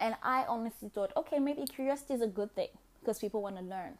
And 0.00 0.16
I 0.22 0.44
honestly 0.44 0.88
thought, 0.88 1.12
okay, 1.16 1.38
maybe 1.38 1.64
curiosity 1.64 2.14
is 2.14 2.20
a 2.20 2.26
good 2.26 2.54
thing 2.54 2.68
because 3.00 3.18
people 3.18 3.42
want 3.42 3.56
to 3.56 3.62
learn. 3.62 3.98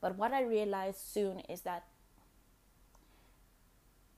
But 0.00 0.16
what 0.16 0.32
I 0.32 0.42
realized 0.42 1.00
soon 1.00 1.40
is 1.40 1.62
that 1.62 1.84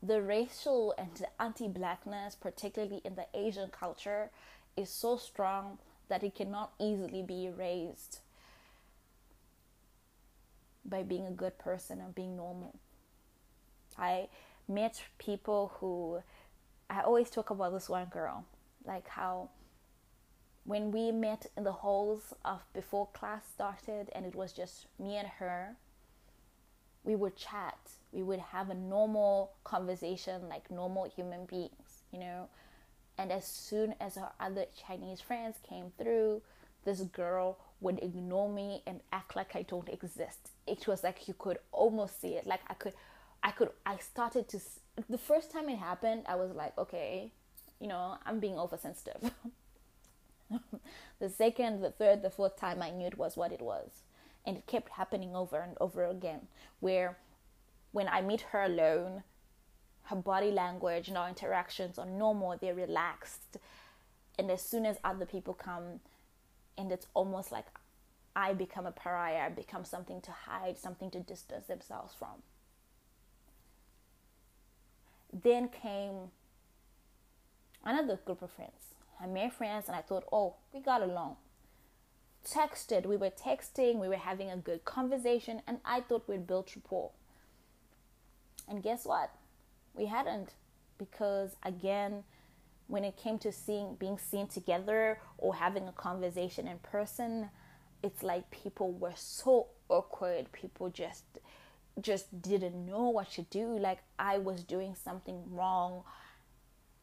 the 0.03 0.23
racial 0.23 0.95
and 0.97 1.11
anti 1.38 1.68
blackness, 1.68 2.35
particularly 2.35 3.03
in 3.05 3.16
the 3.16 3.27
Asian 3.35 3.68
culture, 3.68 4.31
is 4.77 4.88
so 4.88 5.16
strong 5.16 5.79
that 6.09 6.23
it 6.23 6.35
cannot 6.35 6.73
easily 6.79 7.23
be 7.23 7.47
erased 7.47 8.21
by 10.85 11.03
being 11.03 11.27
a 11.27 11.31
good 11.31 11.59
person 11.59 12.01
and 12.01 12.14
being 12.14 12.37
normal. 12.37 12.79
I 13.99 14.29
met 14.69 15.03
people 15.19 15.73
who 15.79 16.23
I 16.88 17.03
always 17.03 17.31
talk 17.31 17.51
about 17.51 17.73
this 17.73 17.88
one 17.88 18.07
girl, 18.07 18.45
like 18.85 19.09
how 19.09 19.51
when 20.64 20.90
we 20.90 21.11
met 21.11 21.47
in 21.57 21.64
the 21.64 21.73
halls 21.73 22.35
of 22.45 22.61
before 22.73 23.09
class 23.12 23.45
started 23.53 24.11
and 24.14 24.27
it 24.27 24.35
was 24.35 24.53
just 24.53 24.87
me 24.99 25.16
and 25.16 25.29
her, 25.38 25.77
we 27.05 27.16
would 27.16 27.37
chat. 27.37 27.79
We 28.12 28.23
would 28.23 28.40
have 28.40 28.71
a 28.71 28.75
normal 28.75 29.53
conversation 29.64 30.49
like 30.49 30.71
normal 30.71 31.05
human 31.05 31.47
beings, 31.47 32.03
you 32.12 32.19
know. 32.19 32.49
And 33.19 33.33
as 33.33 33.47
soon 33.47 33.95
as 34.01 34.16
our 34.16 34.33
other 34.38 34.66
Chinese 34.87 35.21
friends 35.21 35.57
came 35.69 35.93
through, 35.99 36.43
this 36.85 37.01
girl 37.01 37.59
would 37.81 37.99
ignore 38.03 38.49
me 38.49 38.83
and 38.87 39.01
act 39.12 39.37
like 39.37 39.57
I 39.57 39.62
don't 39.62 39.88
exist. 39.88 40.51
It 40.66 40.87
was 40.87 41.03
like 41.03 41.29
you 41.29 41.35
could 41.38 41.59
almost 41.73 42.21
see 42.21 42.35
it. 42.35 42.47
Like 42.47 42.61
I 42.69 42.75
could, 42.75 42.93
I 43.43 43.51
could, 43.51 43.71
I 43.87 43.97
started 43.99 44.49
to. 44.49 44.61
The 45.09 45.19
first 45.19 45.51
time 45.51 45.69
it 45.69 45.79
happened, 45.79 46.25
I 46.27 46.37
was 46.37 46.53
like, 46.53 46.77
okay, 46.77 47.33
you 47.81 47.88
know, 47.88 48.16
I'm 48.27 48.38
being 48.38 48.59
oversensitive. 48.59 49.31
the 51.21 51.29
second, 51.31 51.81
the 51.81 51.90
third, 51.90 52.23
the 52.23 52.31
fourth 52.31 52.57
time, 52.57 52.83
I 52.83 52.90
knew 52.90 53.07
it 53.07 53.19
was 53.19 53.37
what 53.37 53.53
it 53.53 53.62
was. 53.62 53.90
And 54.45 54.57
it 54.57 54.66
kept 54.66 54.90
happening 54.90 55.35
over 55.35 55.59
and 55.59 55.77
over 55.81 56.05
again. 56.05 56.49
Where 56.81 57.19
when 57.93 58.09
I 58.09 58.21
meet 58.21 58.43
her 58.53 58.62
alone, 58.62 59.23
her 60.05 60.16
body 60.16 60.51
language 60.51 61.09
and 61.09 61.16
our 61.16 61.29
interactions 61.29 61.99
are 61.99 62.07
normal, 62.07 62.57
they're 62.61 62.75
relaxed. 62.75 63.57
And 64.38 64.51
as 64.51 64.62
soon 64.62 64.85
as 64.85 64.97
other 65.05 65.27
people 65.27 65.55
come, 65.55 66.01
and 66.81 66.90
it's 66.90 67.07
almost 67.14 67.53
like 67.53 67.66
I 68.35 68.55
become 68.55 68.87
a 68.87 68.93
pariah, 68.93 69.47
I 69.47 69.49
become 69.51 69.85
something 69.85 70.21
to 70.23 70.31
hide, 70.31 70.79
something 70.79 71.11
to 71.11 71.21
distance 71.21 71.66
themselves 71.66 72.14
from. 72.19 72.43
Then 75.33 75.69
came 75.69 76.31
another 77.85 78.19
group 78.25 78.43
of 78.43 78.51
friends. 78.51 78.95
I 79.21 79.27
made 79.27 79.53
friends 79.53 79.87
and 79.87 79.97
I 79.97 80.01
thought, 80.01 80.25
oh, 80.33 80.55
we 80.73 80.81
got 80.81 81.03
along. 81.03 81.37
Texted, 82.49 83.05
we 83.05 83.19
were 83.19 83.31
texting, 83.31 83.97
we 83.97 84.09
were 84.09 84.16
having 84.16 84.51
a 84.51 84.57
good 84.57 84.87
conversation, 84.87 85.61
and 85.66 85.79
I 85.85 86.01
thought 86.01 86.27
we'd 86.27 86.47
build 86.47 86.71
rapport. 86.75 87.11
And 88.66 88.83
guess 88.83 89.05
what? 89.05 89.31
We 89.95 90.07
hadn't 90.07 90.55
because, 90.97 91.57
again, 91.62 92.25
when 92.90 93.05
it 93.05 93.16
came 93.16 93.38
to 93.38 93.53
seeing 93.53 93.94
being 93.94 94.18
seen 94.18 94.46
together 94.48 95.18
or 95.38 95.55
having 95.55 95.87
a 95.88 95.92
conversation 95.92 96.66
in 96.66 96.79
person 96.79 97.48
it's 98.03 98.22
like 98.22 98.50
people 98.50 98.92
were 98.92 99.14
so 99.14 99.68
awkward. 99.88 100.53
People 100.53 100.90
just 100.90 101.24
just 102.00 102.40
didn't 102.40 102.87
know 102.87 103.09
what 103.11 103.31
to 103.33 103.42
do. 103.42 103.79
Like 103.79 103.98
i 104.18 104.38
was 104.38 104.62
doing 104.64 104.94
something 104.94 105.42
wrong. 105.50 106.03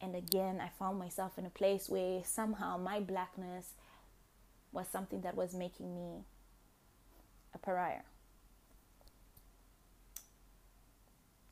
And 0.01 0.15
again 0.15 0.61
i 0.61 0.69
found 0.79 0.99
myself 0.99 1.37
in 1.37 1.45
a 1.45 1.49
place 1.49 1.89
where 1.89 2.21
somehow 2.23 2.77
my 2.77 2.99
blackness 2.99 3.73
was 4.71 4.87
something 4.87 5.21
that 5.21 5.35
was 5.35 5.53
making 5.53 5.95
me 5.95 6.23
a 7.53 7.57
pariah. 7.57 8.01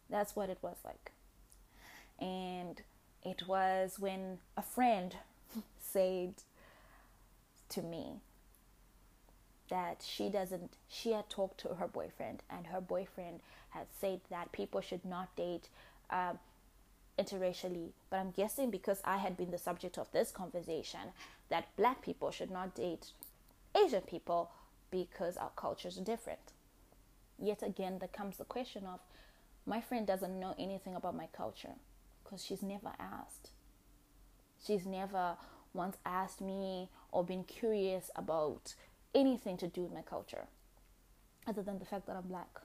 That's 0.09 0.35
what 0.35 0.49
it 0.49 0.59
was 0.61 0.77
like. 0.85 1.11
And 2.19 2.81
it 3.25 3.47
was 3.47 3.99
when 3.99 4.38
a 4.55 4.61
friend 4.61 5.15
said 5.79 6.35
to 7.69 7.81
me 7.81 8.21
that 9.69 10.03
she 10.07 10.29
doesn't 10.29 10.73
she 10.88 11.11
had 11.11 11.27
talked 11.27 11.59
to 11.59 11.69
her 11.69 11.88
boyfriend 11.88 12.43
and 12.49 12.67
her 12.67 12.79
boyfriend 12.79 13.39
had 13.71 13.88
said 13.99 14.21
that 14.29 14.51
people 14.51 14.79
should 14.79 15.03
not 15.03 15.35
date 15.35 15.67
um, 16.11 16.38
interracially. 17.17 17.89
But 18.09 18.17
i'm 18.17 18.31
guessing 18.31 18.69
because 18.69 19.01
i 19.03 19.17
had 19.17 19.35
been 19.35 19.51
the 19.51 19.57
subject 19.57 19.97
of 19.97 20.11
this 20.11 20.31
conversation 20.31 21.11
that 21.49 21.75
black 21.75 22.03
people 22.03 22.29
should 22.29 22.51
not 22.51 22.75
date 22.75 23.07
asian 23.75 24.01
people 24.01 24.51
because 24.91 25.35
our 25.35 25.51
cultures 25.55 25.97
are 25.97 26.03
different. 26.03 26.53
Yet 27.39 27.63
again 27.63 27.97
there 27.99 28.07
comes 28.07 28.38
the 28.38 28.45
question 28.45 28.85
of 28.85 28.99
my 29.65 29.81
friend 29.81 30.05
doesn't 30.05 30.39
know 30.39 30.53
anything 30.59 30.95
about 30.95 31.15
my 31.15 31.27
culture 31.35 31.73
because 32.25 32.43
she's 32.43 32.63
never 32.63 32.91
asked. 32.99 33.51
She's 34.65 34.85
never 34.85 35.38
once 35.73 35.97
asked 36.05 36.41
me 36.41 36.89
or 37.11 37.23
been 37.23 37.43
curious 37.43 38.09
about 38.15 38.73
anything 39.13 39.57
to 39.57 39.67
do 39.67 39.83
with 39.83 39.93
my 39.93 40.01
culture 40.01 40.47
other 41.47 41.61
than 41.61 41.79
the 41.79 41.85
fact 41.85 42.07
that 42.07 42.15
I'm 42.15 42.27
black. 42.27 42.61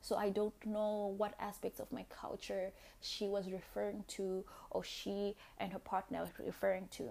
So 0.00 0.16
I 0.16 0.30
don't 0.30 0.54
know 0.66 1.14
what 1.16 1.34
aspects 1.38 1.80
of 1.80 1.92
my 1.92 2.04
culture 2.10 2.72
she 3.00 3.26
was 3.26 3.50
referring 3.50 4.04
to 4.08 4.44
or 4.70 4.82
she 4.82 5.36
and 5.58 5.72
her 5.72 5.78
partner 5.78 6.24
were 6.24 6.44
referring 6.44 6.88
to. 6.92 7.10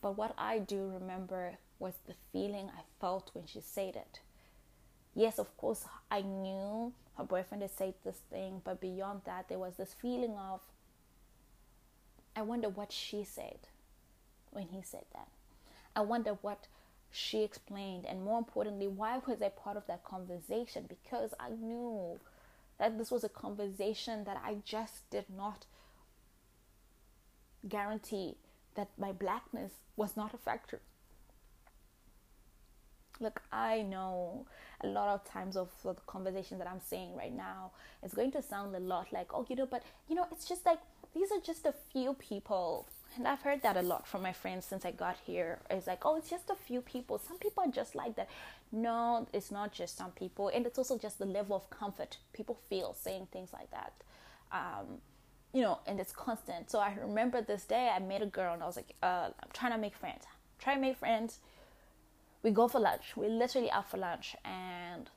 But 0.00 0.16
what 0.16 0.34
I 0.38 0.60
do 0.60 0.88
remember 0.88 1.58
was 1.78 1.94
the 2.06 2.14
feeling 2.32 2.70
I 2.70 2.82
felt 3.00 3.30
when 3.32 3.46
she 3.46 3.60
said 3.60 3.96
it. 3.96 4.20
Yes, 5.14 5.38
of 5.38 5.56
course, 5.56 5.84
I 6.10 6.22
knew 6.22 6.92
her 7.16 7.24
boyfriend 7.24 7.62
had 7.62 7.72
said 7.72 7.94
this 8.04 8.20
thing, 8.30 8.62
but 8.64 8.80
beyond 8.80 9.22
that, 9.24 9.48
there 9.48 9.58
was 9.58 9.76
this 9.76 9.94
feeling 10.00 10.36
of, 10.38 10.60
I 12.36 12.42
wonder 12.42 12.68
what 12.68 12.92
she 12.92 13.24
said 13.24 13.58
when 14.50 14.68
he 14.68 14.82
said 14.82 15.04
that. 15.14 15.28
I 15.96 16.00
wonder 16.02 16.38
what 16.42 16.68
she 17.10 17.42
explained, 17.42 18.06
and 18.06 18.22
more 18.22 18.38
importantly, 18.38 18.86
why 18.86 19.18
was 19.26 19.42
I 19.42 19.48
part 19.48 19.76
of 19.76 19.86
that 19.86 20.04
conversation? 20.04 20.84
Because 20.88 21.34
I 21.40 21.50
knew 21.50 22.20
that 22.78 22.96
this 22.98 23.10
was 23.10 23.24
a 23.24 23.28
conversation 23.28 24.24
that 24.24 24.40
I 24.44 24.58
just 24.64 25.08
did 25.10 25.24
not 25.34 25.66
guarantee 27.68 28.36
that 28.76 28.90
my 28.96 29.10
blackness 29.10 29.72
was 29.96 30.16
not 30.16 30.32
a 30.32 30.38
factor. 30.38 30.80
Look, 33.20 33.42
I 33.52 33.82
know 33.82 34.46
a 34.82 34.86
lot 34.86 35.08
of 35.08 35.24
times 35.24 35.56
of 35.56 35.70
the 35.82 35.94
conversation 36.06 36.58
that 36.58 36.68
I'm 36.68 36.80
saying 36.80 37.16
right 37.16 37.34
now, 37.34 37.72
it's 38.02 38.14
going 38.14 38.30
to 38.32 38.42
sound 38.42 38.76
a 38.76 38.80
lot 38.80 39.12
like, 39.12 39.34
oh, 39.34 39.44
you 39.48 39.56
know, 39.56 39.66
but 39.66 39.82
you 40.08 40.14
know, 40.14 40.26
it's 40.30 40.46
just 40.46 40.64
like 40.64 40.78
these 41.14 41.32
are 41.32 41.40
just 41.40 41.66
a 41.66 41.74
few 41.92 42.14
people. 42.14 42.86
And 43.16 43.26
I've 43.26 43.40
heard 43.40 43.62
that 43.62 43.76
a 43.76 43.82
lot 43.82 44.06
from 44.06 44.22
my 44.22 44.32
friends 44.32 44.66
since 44.66 44.84
I 44.84 44.90
got 44.90 45.16
here. 45.26 45.60
It's 45.70 45.86
like, 45.86 46.04
oh, 46.04 46.16
it's 46.16 46.30
just 46.30 46.50
a 46.50 46.54
few 46.54 46.80
people. 46.80 47.18
Some 47.18 47.38
people 47.38 47.64
are 47.64 47.70
just 47.70 47.94
like 47.94 48.16
that. 48.16 48.28
No, 48.70 49.26
it's 49.32 49.50
not 49.50 49.72
just 49.72 49.96
some 49.96 50.10
people. 50.12 50.48
And 50.48 50.66
it's 50.66 50.78
also 50.78 50.98
just 50.98 51.18
the 51.18 51.24
level 51.24 51.56
of 51.56 51.70
comfort 51.70 52.18
people 52.32 52.60
feel 52.68 52.94
saying 52.94 53.28
things 53.32 53.50
like 53.52 53.70
that. 53.70 53.92
Um, 54.52 54.98
you 55.52 55.62
know, 55.62 55.78
and 55.86 55.98
it's 55.98 56.12
constant. 56.12 56.70
So 56.70 56.78
I 56.78 56.94
remember 57.02 57.40
this 57.40 57.64
day 57.64 57.90
I 57.94 57.98
met 57.98 58.22
a 58.22 58.26
girl 58.26 58.52
and 58.52 58.62
I 58.62 58.66
was 58.66 58.76
like, 58.76 58.94
uh, 59.02 59.30
I'm 59.42 59.48
trying 59.52 59.72
to 59.72 59.78
make 59.78 59.96
friends. 59.96 60.24
Try 60.58 60.74
to 60.74 60.80
make 60.80 60.98
friends 60.98 61.38
we 62.42 62.50
go 62.50 62.68
for 62.68 62.80
lunch. 62.80 63.16
We're 63.16 63.30
literally 63.30 63.70
out 63.70 63.90
for 63.90 63.96
lunch, 63.96 64.36
and 64.44 65.10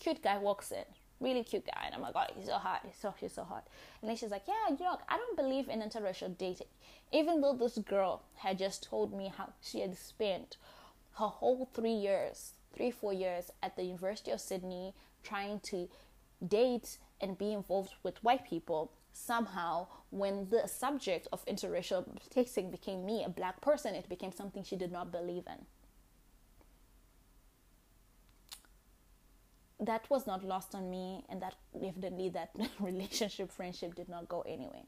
cute 0.00 0.22
guy 0.22 0.38
walks 0.38 0.72
in, 0.72 0.84
really 1.20 1.44
cute 1.44 1.66
guy, 1.66 1.84
and 1.86 1.94
I'm 1.94 2.02
like, 2.02 2.14
oh, 2.14 2.24
he's 2.34 2.46
so 2.46 2.54
hot, 2.54 2.82
he's 2.84 2.96
so 2.96 3.14
he's 3.18 3.32
so 3.32 3.44
hot. 3.44 3.66
And 4.00 4.08
then 4.08 4.16
she's 4.16 4.30
like, 4.30 4.44
yeah, 4.46 4.74
you 4.76 4.84
know, 4.84 4.98
I 5.08 5.16
don't 5.16 5.36
believe 5.36 5.68
in 5.68 5.80
interracial 5.80 6.36
dating, 6.36 6.68
even 7.12 7.40
though 7.40 7.54
this 7.54 7.78
girl 7.78 8.22
had 8.36 8.58
just 8.58 8.84
told 8.84 9.16
me 9.16 9.32
how 9.36 9.50
she 9.60 9.80
had 9.80 9.96
spent 9.96 10.56
her 11.18 11.26
whole 11.26 11.68
three 11.72 11.92
years, 11.92 12.52
three 12.74 12.90
four 12.90 13.12
years 13.12 13.50
at 13.62 13.76
the 13.76 13.84
University 13.84 14.30
of 14.30 14.40
Sydney 14.40 14.94
trying 15.22 15.60
to 15.60 15.88
date 16.46 16.98
and 17.20 17.38
be 17.38 17.52
involved 17.52 17.94
with 18.02 18.22
white 18.22 18.46
people 18.46 18.92
somehow 19.16 19.86
when 20.10 20.48
the 20.50 20.66
subject 20.66 21.26
of 21.32 21.44
interracial 21.46 22.04
dating 22.34 22.70
became 22.70 23.04
me 23.04 23.24
a 23.24 23.28
black 23.28 23.60
person 23.60 23.94
it 23.94 24.08
became 24.08 24.32
something 24.32 24.62
she 24.62 24.76
did 24.76 24.92
not 24.92 25.10
believe 25.10 25.44
in. 25.46 25.64
That 29.86 30.08
was 30.08 30.26
not 30.26 30.44
lost 30.44 30.74
on 30.74 30.90
me 30.90 31.24
and 31.28 31.40
that 31.42 31.54
evidently 31.74 32.28
that 32.30 32.50
relationship 32.80 33.50
friendship 33.52 33.94
did 33.94 34.08
not 34.08 34.28
go 34.28 34.42
anyway 34.42 34.84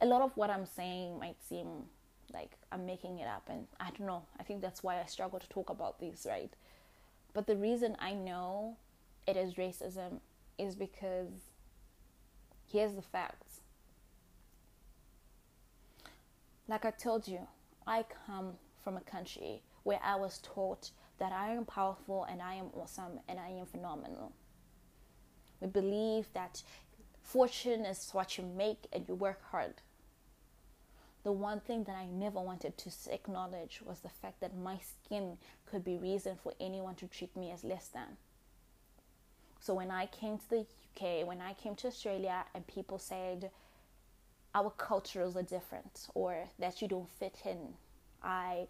a 0.00 0.06
lot 0.06 0.22
of 0.22 0.36
what 0.36 0.50
i'm 0.50 0.66
saying 0.66 1.18
might 1.18 1.42
seem 1.48 1.68
like 2.32 2.52
i'm 2.72 2.84
making 2.84 3.18
it 3.18 3.26
up 3.26 3.48
and 3.48 3.66
i 3.80 3.90
don't 3.90 4.06
know. 4.06 4.22
I 4.38 4.42
think 4.42 4.60
that's 4.60 4.82
why 4.82 5.00
i 5.00 5.04
struggle 5.06 5.38
to 5.38 5.48
talk 5.48 5.70
about 5.70 5.98
these 6.00 6.26
right? 6.28 6.52
But 7.32 7.46
the 7.46 7.56
reason 7.56 7.96
i 8.00 8.12
know 8.12 8.76
it 9.26 9.36
is 9.36 9.54
racism 9.54 10.20
is 10.58 10.74
because 10.74 11.53
Here's 12.74 12.96
the 12.96 13.02
facts. 13.02 13.60
Like 16.66 16.84
I 16.84 16.90
told 16.90 17.28
you, 17.28 17.46
I 17.86 18.04
come 18.26 18.54
from 18.82 18.96
a 18.96 19.00
country 19.00 19.62
where 19.84 20.00
I 20.02 20.16
was 20.16 20.38
taught 20.38 20.90
that 21.20 21.30
I 21.30 21.52
am 21.52 21.66
powerful 21.66 22.24
and 22.24 22.42
I 22.42 22.54
am 22.54 22.70
awesome 22.74 23.20
and 23.28 23.38
I 23.38 23.50
am 23.50 23.66
phenomenal. 23.66 24.32
We 25.60 25.68
believe 25.68 26.26
that 26.34 26.64
fortune 27.22 27.84
is 27.84 28.10
what 28.10 28.38
you 28.38 28.44
make 28.44 28.88
and 28.92 29.06
you 29.06 29.14
work 29.14 29.40
hard. 29.52 29.74
The 31.22 31.30
one 31.30 31.60
thing 31.60 31.84
that 31.84 31.94
I 31.94 32.06
never 32.06 32.40
wanted 32.40 32.76
to 32.76 32.90
acknowledge 33.12 33.82
was 33.86 34.00
the 34.00 34.08
fact 34.08 34.40
that 34.40 34.58
my 34.58 34.78
skin 34.78 35.38
could 35.64 35.84
be 35.84 35.96
reason 35.96 36.34
for 36.42 36.52
anyone 36.58 36.96
to 36.96 37.06
treat 37.06 37.36
me 37.36 37.52
as 37.52 37.62
less 37.62 37.86
than. 37.86 38.16
So 39.64 39.72
when 39.72 39.90
I 39.90 40.04
came 40.04 40.36
to 40.36 40.50
the 40.50 40.58
UK, 40.60 41.26
when 41.26 41.40
I 41.40 41.54
came 41.54 41.74
to 41.76 41.86
Australia 41.86 42.44
and 42.54 42.66
people 42.66 42.98
said 42.98 43.50
our 44.54 44.68
cultures 44.68 45.36
are 45.38 45.42
different 45.42 46.06
or 46.12 46.50
that 46.58 46.82
you 46.82 46.88
don't 46.88 47.08
fit 47.08 47.38
in, 47.46 47.72
I 48.22 48.66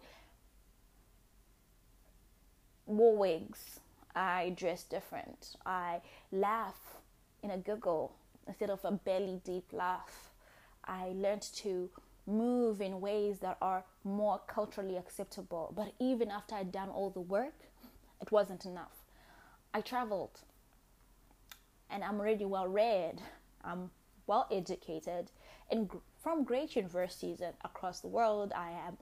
wore 2.85 3.17
wigs, 3.17 3.81
I 4.15 4.53
dress 4.55 4.83
different, 4.83 5.57
I 5.65 5.99
laugh 6.31 6.95
in 7.43 7.51
a 7.51 7.57
giggle 7.57 8.15
instead 8.47 8.69
of 8.69 8.79
a 8.85 8.93
belly 8.93 9.41
deep 9.43 9.65
laugh. 9.73 10.31
I 10.85 11.11
learned 11.13 11.41
to 11.55 11.89
move 12.25 12.79
in 12.79 13.01
ways 13.01 13.39
that 13.39 13.57
are 13.61 13.83
more 14.05 14.39
culturally 14.47 14.95
acceptable. 14.95 15.73
But 15.75 15.91
even 15.99 16.31
after 16.31 16.55
I'd 16.55 16.71
done 16.71 16.87
all 16.87 17.09
the 17.09 17.19
work, 17.19 17.65
it 18.21 18.31
wasn't 18.31 18.63
enough. 18.63 19.03
I 19.73 19.81
traveled 19.81 20.39
and 21.89 22.03
I'm 22.03 22.19
already 22.19 22.45
well 22.45 22.67
read, 22.67 23.21
I'm 23.63 23.91
well 24.27 24.47
educated, 24.51 25.31
and 25.69 25.89
from 26.21 26.43
great 26.43 26.75
universities 26.75 27.41
across 27.63 27.99
the 27.99 28.07
world. 28.07 28.51
I 28.55 28.71
am 28.87 28.97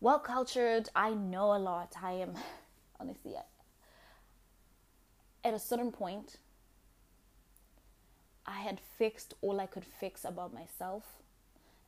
well 0.00 0.18
cultured. 0.18 0.88
I 0.94 1.10
know 1.14 1.54
a 1.54 1.58
lot. 1.58 1.94
I 2.02 2.12
am 2.12 2.34
honestly 3.00 3.34
at 5.44 5.54
a 5.54 5.58
certain 5.58 5.92
point. 5.92 6.36
I 8.44 8.60
had 8.60 8.80
fixed 8.98 9.34
all 9.40 9.60
I 9.60 9.66
could 9.66 9.84
fix 9.84 10.24
about 10.24 10.52
myself 10.52 11.04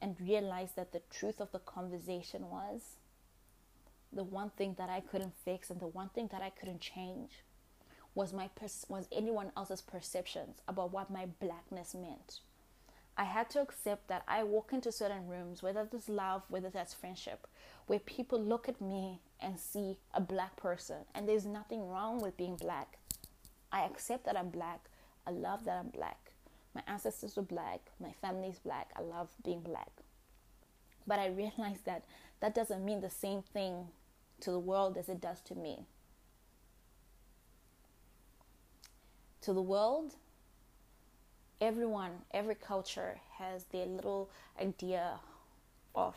and 0.00 0.16
realized 0.20 0.76
that 0.76 0.92
the 0.92 1.02
truth 1.10 1.40
of 1.40 1.50
the 1.50 1.58
conversation 1.58 2.48
was 2.48 2.96
the 4.12 4.22
one 4.22 4.50
thing 4.50 4.76
that 4.78 4.88
I 4.88 5.00
couldn't 5.00 5.34
fix 5.44 5.70
and 5.70 5.80
the 5.80 5.88
one 5.88 6.10
thing 6.10 6.28
that 6.30 6.42
I 6.42 6.50
couldn't 6.50 6.80
change 6.80 7.42
was 8.14 8.32
my 8.32 8.48
pers- 8.54 8.86
was 8.88 9.08
anyone 9.10 9.52
else's 9.56 9.82
perceptions 9.82 10.60
about 10.68 10.92
what 10.92 11.10
my 11.10 11.26
blackness 11.40 11.94
meant. 11.94 12.40
I 13.16 13.24
had 13.24 13.48
to 13.50 13.60
accept 13.60 14.08
that 14.08 14.24
I 14.26 14.42
walk 14.42 14.72
into 14.72 14.90
certain 14.90 15.28
rooms, 15.28 15.62
whether 15.62 15.84
that's 15.84 16.08
love, 16.08 16.42
whether 16.48 16.68
that's 16.68 16.94
friendship, 16.94 17.46
where 17.86 18.00
people 18.00 18.40
look 18.40 18.68
at 18.68 18.80
me 18.80 19.20
and 19.40 19.58
see 19.58 19.98
a 20.12 20.20
black 20.20 20.56
person, 20.56 21.04
and 21.14 21.28
there's 21.28 21.46
nothing 21.46 21.88
wrong 21.88 22.20
with 22.20 22.36
being 22.36 22.56
black. 22.56 22.98
I 23.70 23.84
accept 23.84 24.24
that 24.26 24.36
I'm 24.36 24.50
black. 24.50 24.88
I 25.26 25.30
love 25.30 25.64
that 25.64 25.78
I'm 25.78 25.88
black. 25.88 26.32
My 26.74 26.82
ancestors 26.88 27.36
were 27.36 27.42
black. 27.42 27.80
My 28.00 28.12
family's 28.20 28.58
black. 28.58 28.90
I 28.96 29.02
love 29.02 29.30
being 29.44 29.60
black. 29.60 29.90
But 31.06 31.18
I 31.18 31.26
realized 31.28 31.84
that 31.84 32.04
that 32.40 32.54
doesn't 32.54 32.84
mean 32.84 33.00
the 33.00 33.10
same 33.10 33.42
thing 33.42 33.88
to 34.40 34.50
the 34.50 34.58
world 34.58 34.96
as 34.96 35.08
it 35.08 35.20
does 35.20 35.40
to 35.42 35.54
me. 35.54 35.86
To 39.44 39.52
the 39.52 39.62
world, 39.62 40.14
everyone, 41.60 42.12
every 42.32 42.54
culture 42.54 43.20
has 43.38 43.64
their 43.64 43.86
little 43.86 44.30
idea 44.60 45.20
of 45.94 46.14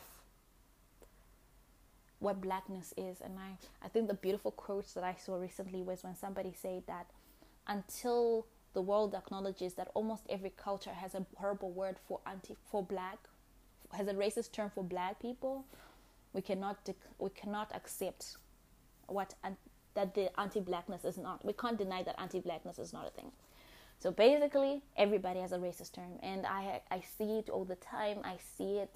what 2.20 2.40
blackness 2.40 2.94
is. 2.96 3.20
And 3.20 3.38
I, 3.38 3.84
I 3.84 3.88
think 3.88 4.08
the 4.08 4.14
beautiful 4.14 4.50
quotes 4.50 4.94
that 4.94 5.04
I 5.04 5.14
saw 5.14 5.36
recently 5.36 5.82
was 5.82 6.02
when 6.02 6.16
somebody 6.16 6.54
said 6.58 6.84
that 6.86 7.06
until 7.66 8.46
the 8.72 8.80
world 8.80 9.14
acknowledges 9.14 9.74
that 9.74 9.90
almost 9.94 10.22
every 10.30 10.52
culture 10.56 10.92
has 10.92 11.14
a 11.14 11.24
horrible 11.36 11.70
word 11.70 11.96
for 12.06 12.20
anti 12.26 12.56
for 12.70 12.82
black, 12.82 13.18
has 13.92 14.08
a 14.08 14.14
racist 14.14 14.52
term 14.52 14.70
for 14.74 14.82
black 14.82 15.20
people, 15.20 15.64
we 16.32 16.40
cannot 16.40 16.84
dec- 16.84 16.94
we 17.18 17.30
cannot 17.30 17.70
accept 17.74 18.36
what 19.06 19.34
that 19.98 20.14
the 20.14 20.30
anti-blackness 20.38 21.04
is 21.04 21.18
not. 21.18 21.44
We 21.44 21.52
can't 21.52 21.76
deny 21.76 22.04
that 22.04 22.14
anti-blackness 22.20 22.78
is 22.78 22.92
not 22.92 23.04
a 23.08 23.10
thing. 23.10 23.32
So 23.98 24.12
basically, 24.12 24.82
everybody 24.96 25.40
has 25.40 25.50
a 25.50 25.58
racist 25.58 25.94
term, 25.94 26.12
and 26.22 26.46
I 26.46 26.80
I 26.88 27.00
see 27.16 27.38
it 27.40 27.50
all 27.50 27.64
the 27.64 27.74
time. 27.74 28.18
I 28.22 28.36
see 28.56 28.78
it 28.78 28.94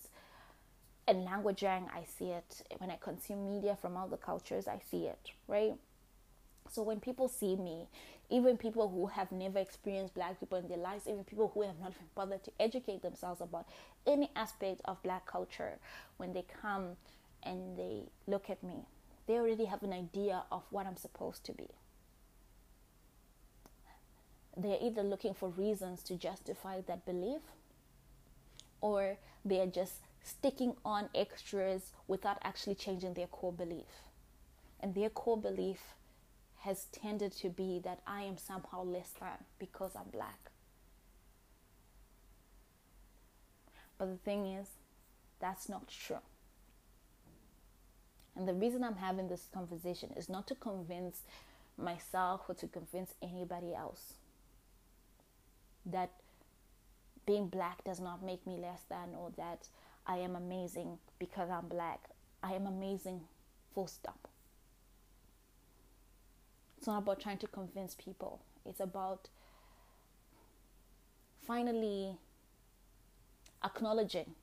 in 1.08 1.24
languaging. 1.24 1.88
I 1.92 2.04
see 2.04 2.30
it 2.30 2.62
when 2.78 2.88
I 2.88 2.98
consume 3.00 3.50
media 3.52 3.76
from 3.82 3.96
other 3.96 4.16
cultures. 4.16 4.68
I 4.68 4.78
see 4.90 5.06
it 5.06 5.32
right. 5.48 5.74
So 6.70 6.84
when 6.84 7.00
people 7.00 7.28
see 7.28 7.56
me, 7.56 7.88
even 8.30 8.56
people 8.56 8.88
who 8.88 9.06
have 9.06 9.32
never 9.32 9.58
experienced 9.58 10.14
black 10.14 10.38
people 10.38 10.58
in 10.58 10.68
their 10.68 10.78
lives, 10.78 11.08
even 11.08 11.24
people 11.24 11.50
who 11.52 11.62
have 11.62 11.80
not 11.80 11.90
even 11.90 12.06
bothered 12.14 12.44
to 12.44 12.52
educate 12.60 13.02
themselves 13.02 13.40
about 13.40 13.66
any 14.06 14.30
aspect 14.36 14.80
of 14.84 15.02
black 15.02 15.26
culture, 15.26 15.72
when 16.18 16.32
they 16.32 16.44
come 16.62 16.96
and 17.42 17.76
they 17.76 18.04
look 18.28 18.48
at 18.48 18.62
me, 18.62 18.86
they 19.26 19.35
already 19.35 19.66
have 19.66 19.82
an 19.82 19.92
idea 19.92 20.44
of 20.50 20.62
what 20.70 20.87
I'm 20.87 20.96
supposed 20.96 21.44
to 21.44 21.52
be. 21.52 21.68
They're 24.56 24.78
either 24.80 25.02
looking 25.02 25.35
for 25.35 25.48
reasons 25.48 26.02
to 26.04 26.16
justify 26.16 26.80
that 26.87 27.06
belief 27.06 27.40
or 28.80 29.16
they're 29.44 29.66
just 29.66 29.94
sticking 30.22 30.74
on 30.85 31.08
extras 31.14 31.92
without 32.06 32.38
actually 32.42 32.74
changing 32.74 33.14
their 33.14 33.26
core 33.26 33.52
belief. 33.52 34.02
And 34.80 34.94
their 34.94 35.08
core 35.08 35.40
belief 35.40 35.94
has 36.61 36.85
tended 36.92 37.32
to 37.32 37.48
be 37.48 37.80
that 37.85 38.00
I 38.06 38.22
am 38.22 38.37
somehow 38.37 38.85
less 38.85 39.11
than 39.18 39.44
because 39.58 39.92
I'm 39.96 40.11
black. 40.12 40.50
But 43.98 44.11
the 44.11 44.16
thing 44.16 44.46
is, 44.46 44.68
that's 45.40 45.68
not 45.68 45.88
true. 45.88 46.18
And 48.36 48.48
the 48.48 48.54
reason 48.54 48.82
I'm 48.82 48.96
having 48.96 49.28
this 49.28 49.48
conversation 49.52 50.10
is 50.16 50.28
not 50.28 50.46
to 50.48 50.54
convince 50.54 51.22
myself 51.76 52.42
or 52.48 52.54
to 52.54 52.66
convince 52.66 53.14
anybody 53.22 53.74
else 53.74 54.14
that 55.84 56.10
being 57.26 57.48
black 57.48 57.84
does 57.84 58.00
not 58.00 58.24
make 58.24 58.46
me 58.46 58.56
less 58.56 58.82
than 58.88 59.14
or 59.16 59.30
that 59.36 59.68
I 60.06 60.18
am 60.18 60.34
amazing 60.34 60.98
because 61.18 61.50
I'm 61.50 61.68
black. 61.68 62.08
I 62.42 62.54
am 62.54 62.66
amazing, 62.66 63.20
full 63.74 63.86
stop. 63.86 64.28
It's 66.78 66.86
not 66.86 67.02
about 67.02 67.20
trying 67.20 67.38
to 67.38 67.46
convince 67.46 67.94
people, 67.94 68.40
it's 68.66 68.80
about 68.80 69.28
finally 71.46 72.16
acknowledging 73.64 74.34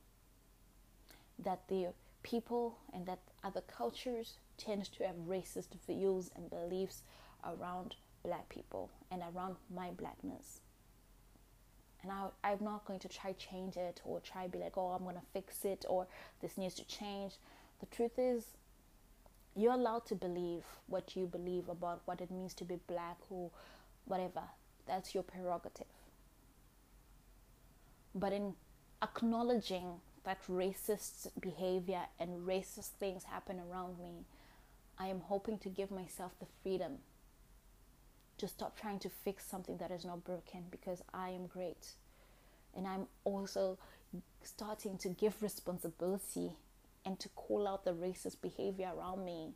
that 1.38 1.60
the 1.68 1.88
people 2.22 2.78
and 2.94 3.06
that 3.06 3.18
other 3.42 3.62
cultures 3.62 4.34
tend 4.56 4.84
to 4.92 5.06
have 5.06 5.16
racist 5.28 5.68
views 5.86 6.30
and 6.36 6.50
beliefs 6.50 7.02
around 7.44 7.96
black 8.22 8.48
people 8.48 8.90
and 9.10 9.22
around 9.22 9.56
my 9.74 9.90
blackness. 9.90 10.60
And 12.02 12.10
I, 12.12 12.28
i'm 12.44 12.58
not 12.62 12.86
going 12.86 12.98
to 13.00 13.08
try 13.08 13.32
change 13.34 13.76
it 13.76 14.00
or 14.04 14.20
try 14.20 14.46
be 14.46 14.58
like 14.58 14.78
oh 14.78 14.88
i'm 14.88 15.02
going 15.02 15.16
to 15.16 15.32
fix 15.34 15.66
it 15.66 15.84
or 15.88 16.06
this 16.40 16.56
needs 16.58 16.74
to 16.74 16.84
change. 16.86 17.34
The 17.80 17.86
truth 17.86 18.18
is 18.18 18.44
you're 19.56 19.72
allowed 19.72 20.06
to 20.06 20.14
believe 20.14 20.64
what 20.86 21.16
you 21.16 21.26
believe 21.26 21.68
about 21.68 22.02
what 22.04 22.20
it 22.20 22.30
means 22.30 22.54
to 22.54 22.64
be 22.64 22.78
black 22.86 23.18
or 23.30 23.50
whatever. 24.04 24.42
That's 24.86 25.14
your 25.14 25.22
prerogative. 25.22 25.86
But 28.14 28.32
in 28.32 28.54
acknowledging 29.02 30.00
that 30.24 30.38
racist 30.48 31.28
behavior 31.40 32.02
and 32.18 32.46
racist 32.46 32.90
things 32.98 33.24
happen 33.24 33.60
around 33.60 33.98
me 33.98 34.24
i 34.98 35.06
am 35.06 35.20
hoping 35.20 35.58
to 35.58 35.68
give 35.68 35.90
myself 35.90 36.32
the 36.40 36.46
freedom 36.62 36.98
to 38.40 38.48
stop 38.48 38.80
trying 38.80 38.98
to 38.98 39.10
fix 39.10 39.44
something 39.44 39.76
that 39.76 39.90
is 39.90 40.02
not 40.02 40.24
broken 40.24 40.64
because 40.70 41.02
I 41.12 41.28
am 41.28 41.46
great. 41.46 41.92
And 42.74 42.86
I'm 42.86 43.06
also 43.22 43.78
starting 44.42 44.96
to 44.98 45.10
give 45.10 45.42
responsibility 45.42 46.52
and 47.04 47.20
to 47.20 47.28
call 47.30 47.68
out 47.68 47.84
the 47.84 47.92
racist 47.92 48.40
behavior 48.40 48.92
around 48.96 49.26
me, 49.26 49.52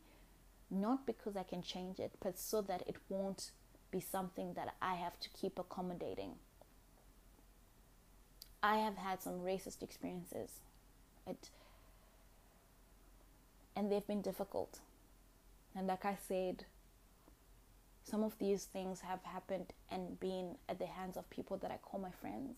not 0.70 1.07
because 1.07 1.35
I 1.35 1.44
can 1.44 1.62
change 1.62 1.98
it, 1.98 2.12
but 2.22 2.38
so 2.38 2.61
that 2.62 2.83
it 2.87 2.96
won't 3.09 3.53
be 3.90 4.00
something 4.00 4.53
that 4.53 4.74
I 4.83 4.96
have 4.96 5.18
to 5.20 5.31
keep 5.31 5.59
accommodating. 5.59 6.33
I 8.64 8.77
have 8.77 8.96
had 8.96 9.22
some 9.22 9.40
racist 9.40 9.83
experiences. 9.83 10.48
It, 11.27 11.50
and 13.77 13.92
they've 13.92 14.07
been 14.07 14.22
difficult. 14.22 14.81
And 15.77 15.87
like 15.87 16.07
I 16.07 16.16
said, 16.27 16.64
some 18.05 18.24
of 18.24 18.38
these 18.38 18.64
things 18.64 19.03
have 19.03 19.22
happened 19.22 19.74
and 19.90 20.18
been 20.18 20.57
at 20.66 20.79
the 20.79 20.87
hands 20.87 21.18
of 21.18 21.29
people 21.29 21.59
that 21.59 21.70
I 21.70 21.77
call 21.77 22.00
my 22.00 22.11
friends. 22.22 22.57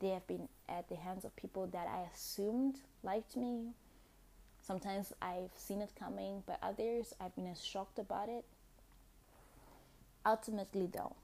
They 0.00 0.08
have 0.08 0.26
been 0.26 0.48
at 0.68 0.88
the 0.88 0.96
hands 0.96 1.24
of 1.24 1.36
people 1.36 1.68
that 1.68 1.86
I 1.86 2.08
assumed 2.12 2.80
liked 3.04 3.36
me. 3.36 3.68
Sometimes 4.66 5.12
I've 5.22 5.52
seen 5.54 5.80
it 5.80 5.92
coming, 5.96 6.42
but 6.44 6.58
others 6.60 7.14
I've 7.20 7.36
been 7.36 7.46
as 7.46 7.62
shocked 7.64 8.00
about 8.00 8.28
it. 8.28 8.44
Ultimately, 10.26 10.88
though, 10.92 11.14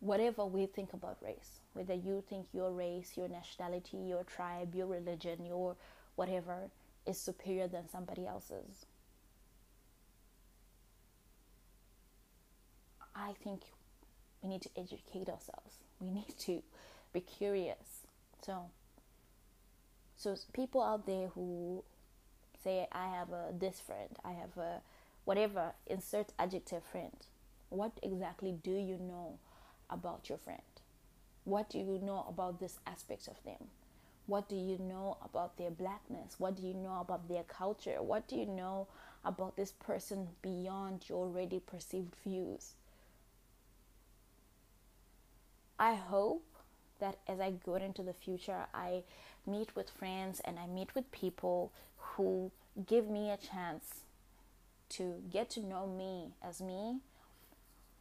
whatever 0.00 0.44
we 0.44 0.66
think 0.66 0.92
about 0.92 1.16
race, 1.22 1.60
whether 1.72 1.94
you 1.94 2.22
think 2.28 2.46
your 2.52 2.70
race, 2.72 3.12
your 3.16 3.28
nationality, 3.28 3.96
your 3.96 4.24
tribe, 4.24 4.74
your 4.74 4.86
religion, 4.86 5.44
your 5.44 5.76
whatever 6.16 6.70
is 7.06 7.18
superior 7.18 7.68
than 7.68 7.88
somebody 7.88 8.26
else's, 8.26 8.86
I 13.14 13.32
think 13.42 13.62
we 14.42 14.48
need 14.50 14.62
to 14.62 14.70
educate 14.76 15.28
ourselves. 15.28 15.78
We 16.00 16.10
need 16.10 16.34
to 16.40 16.62
be 17.12 17.20
curious. 17.20 18.06
So, 18.44 18.66
so 20.16 20.36
people 20.52 20.82
out 20.82 21.06
there 21.06 21.28
who 21.28 21.82
say, 22.62 22.86
I 22.92 23.08
have 23.08 23.30
a 23.30 23.52
this 23.58 23.80
friend, 23.80 24.10
I 24.24 24.32
have 24.32 24.56
a 24.58 24.82
whatever, 25.24 25.72
insert 25.86 26.28
adjective 26.38 26.84
friend. 26.84 27.16
What 27.70 27.92
exactly 28.02 28.52
do 28.62 28.70
you 28.72 28.98
know 28.98 29.38
about 29.90 30.28
your 30.28 30.38
friend? 30.38 30.60
What 31.44 31.70
do 31.70 31.78
you 31.78 32.00
know 32.02 32.24
about 32.28 32.58
this 32.58 32.78
aspect 32.86 33.28
of 33.28 33.42
them? 33.44 33.68
What 34.26 34.48
do 34.48 34.56
you 34.56 34.78
know 34.78 35.18
about 35.22 35.56
their 35.56 35.70
blackness? 35.70 36.34
What 36.38 36.56
do 36.56 36.66
you 36.66 36.74
know 36.74 37.00
about 37.00 37.28
their 37.28 37.44
culture? 37.44 38.02
What 38.02 38.26
do 38.26 38.36
you 38.36 38.46
know 38.46 38.88
about 39.24 39.56
this 39.56 39.70
person 39.70 40.28
beyond 40.42 41.08
your 41.08 41.18
already 41.18 41.60
perceived 41.60 42.14
views? 42.24 42.74
I 45.78 45.94
hope 45.94 46.44
that 46.98 47.18
as 47.28 47.38
I 47.38 47.52
go 47.64 47.76
into 47.76 48.02
the 48.02 48.14
future, 48.14 48.66
I 48.74 49.02
meet 49.46 49.76
with 49.76 49.90
friends 49.90 50.40
and 50.44 50.58
I 50.58 50.66
meet 50.66 50.94
with 50.94 51.12
people 51.12 51.72
who 51.96 52.50
give 52.86 53.08
me 53.08 53.30
a 53.30 53.36
chance 53.36 54.00
to 54.88 55.22
get 55.30 55.50
to 55.50 55.60
know 55.60 55.86
me 55.86 56.32
as 56.42 56.60
me, 56.60 57.00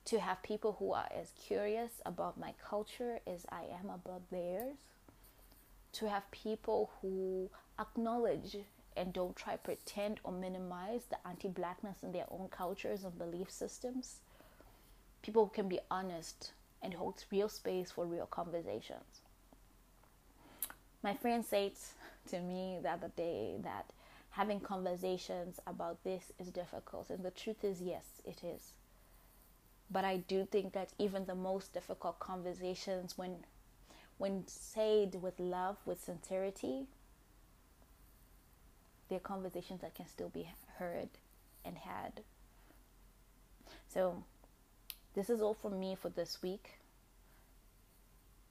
to 0.06 0.20
have 0.20 0.42
people 0.44 0.76
who 0.80 0.94
are 0.94 1.10
as 1.16 1.32
curious 1.48 2.02
about 2.06 2.40
my 2.40 2.54
culture 2.64 3.20
as 3.26 3.46
I 3.52 3.64
am 3.80 3.90
about 3.90 4.30
theirs, 4.30 4.78
to 5.94 6.10
have 6.10 6.30
people 6.32 6.92
who 7.02 7.50
acknowledge 7.80 8.58
and 8.96 9.12
don't 9.12 9.36
try 9.36 9.54
to 9.54 9.60
pretend 9.60 10.20
or 10.24 10.32
minimize 10.32 11.02
the 11.10 11.28
anti-blackness 11.28 11.98
in 12.04 12.12
their 12.12 12.26
own 12.30 12.48
cultures 12.50 13.04
and 13.04 13.18
belief 13.18 13.50
systems. 13.50 14.20
People 15.22 15.46
who 15.46 15.52
can 15.52 15.68
be 15.68 15.80
honest 15.90 16.52
and 16.82 16.94
holds 16.94 17.26
real 17.32 17.50
space 17.50 17.92
for 17.92 18.06
real 18.06 18.28
conversations. 18.28 19.22
My 21.02 21.16
friend 21.16 21.44
said 21.44 21.72
to 22.30 22.40
me 22.40 22.80
the 22.82 22.92
other 22.92 23.12
day 23.16 23.56
that 23.64 23.86
having 24.32 24.60
conversations 24.60 25.60
about 25.66 26.04
this 26.04 26.32
is 26.40 26.48
difficult, 26.48 27.10
and 27.10 27.24
the 27.24 27.32
truth 27.32 27.64
is, 27.64 27.82
yes, 27.82 28.06
it 28.24 28.44
is. 28.44 28.74
But 29.90 30.04
I 30.04 30.18
do 30.18 30.46
think 30.46 30.74
that 30.74 30.90
even 30.98 31.26
the 31.26 31.36
most 31.36 31.74
difficult 31.74 32.20
conversations, 32.20 33.18
when 33.18 33.46
when 34.18 34.48
said 34.48 35.22
with 35.22 35.40
love, 35.40 35.78
with 35.86 36.02
sincerity, 36.02 36.86
they're 39.10 39.20
conversations 39.20 39.82
that 39.82 39.94
can 39.94 40.08
still 40.08 40.30
be 40.30 40.50
heard 40.78 41.10
and 41.66 41.78
had. 41.78 42.22
So 43.88 44.24
this 45.16 45.30
is 45.30 45.42
all 45.42 45.54
from 45.54 45.80
me 45.80 45.96
for 45.96 46.10
this 46.10 46.42
week. 46.42 46.80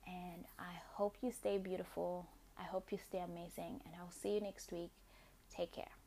And 0.06 0.44
I 0.58 0.72
hope 0.92 1.16
you 1.22 1.32
stay 1.32 1.58
beautiful. 1.58 2.26
I 2.58 2.64
hope 2.64 2.92
you 2.92 2.98
stay 2.98 3.18
amazing. 3.18 3.80
And 3.84 3.94
I'll 3.98 4.10
see 4.10 4.34
you 4.34 4.40
next 4.40 4.70
week. 4.70 4.90
Take 5.50 5.72
care. 5.72 6.03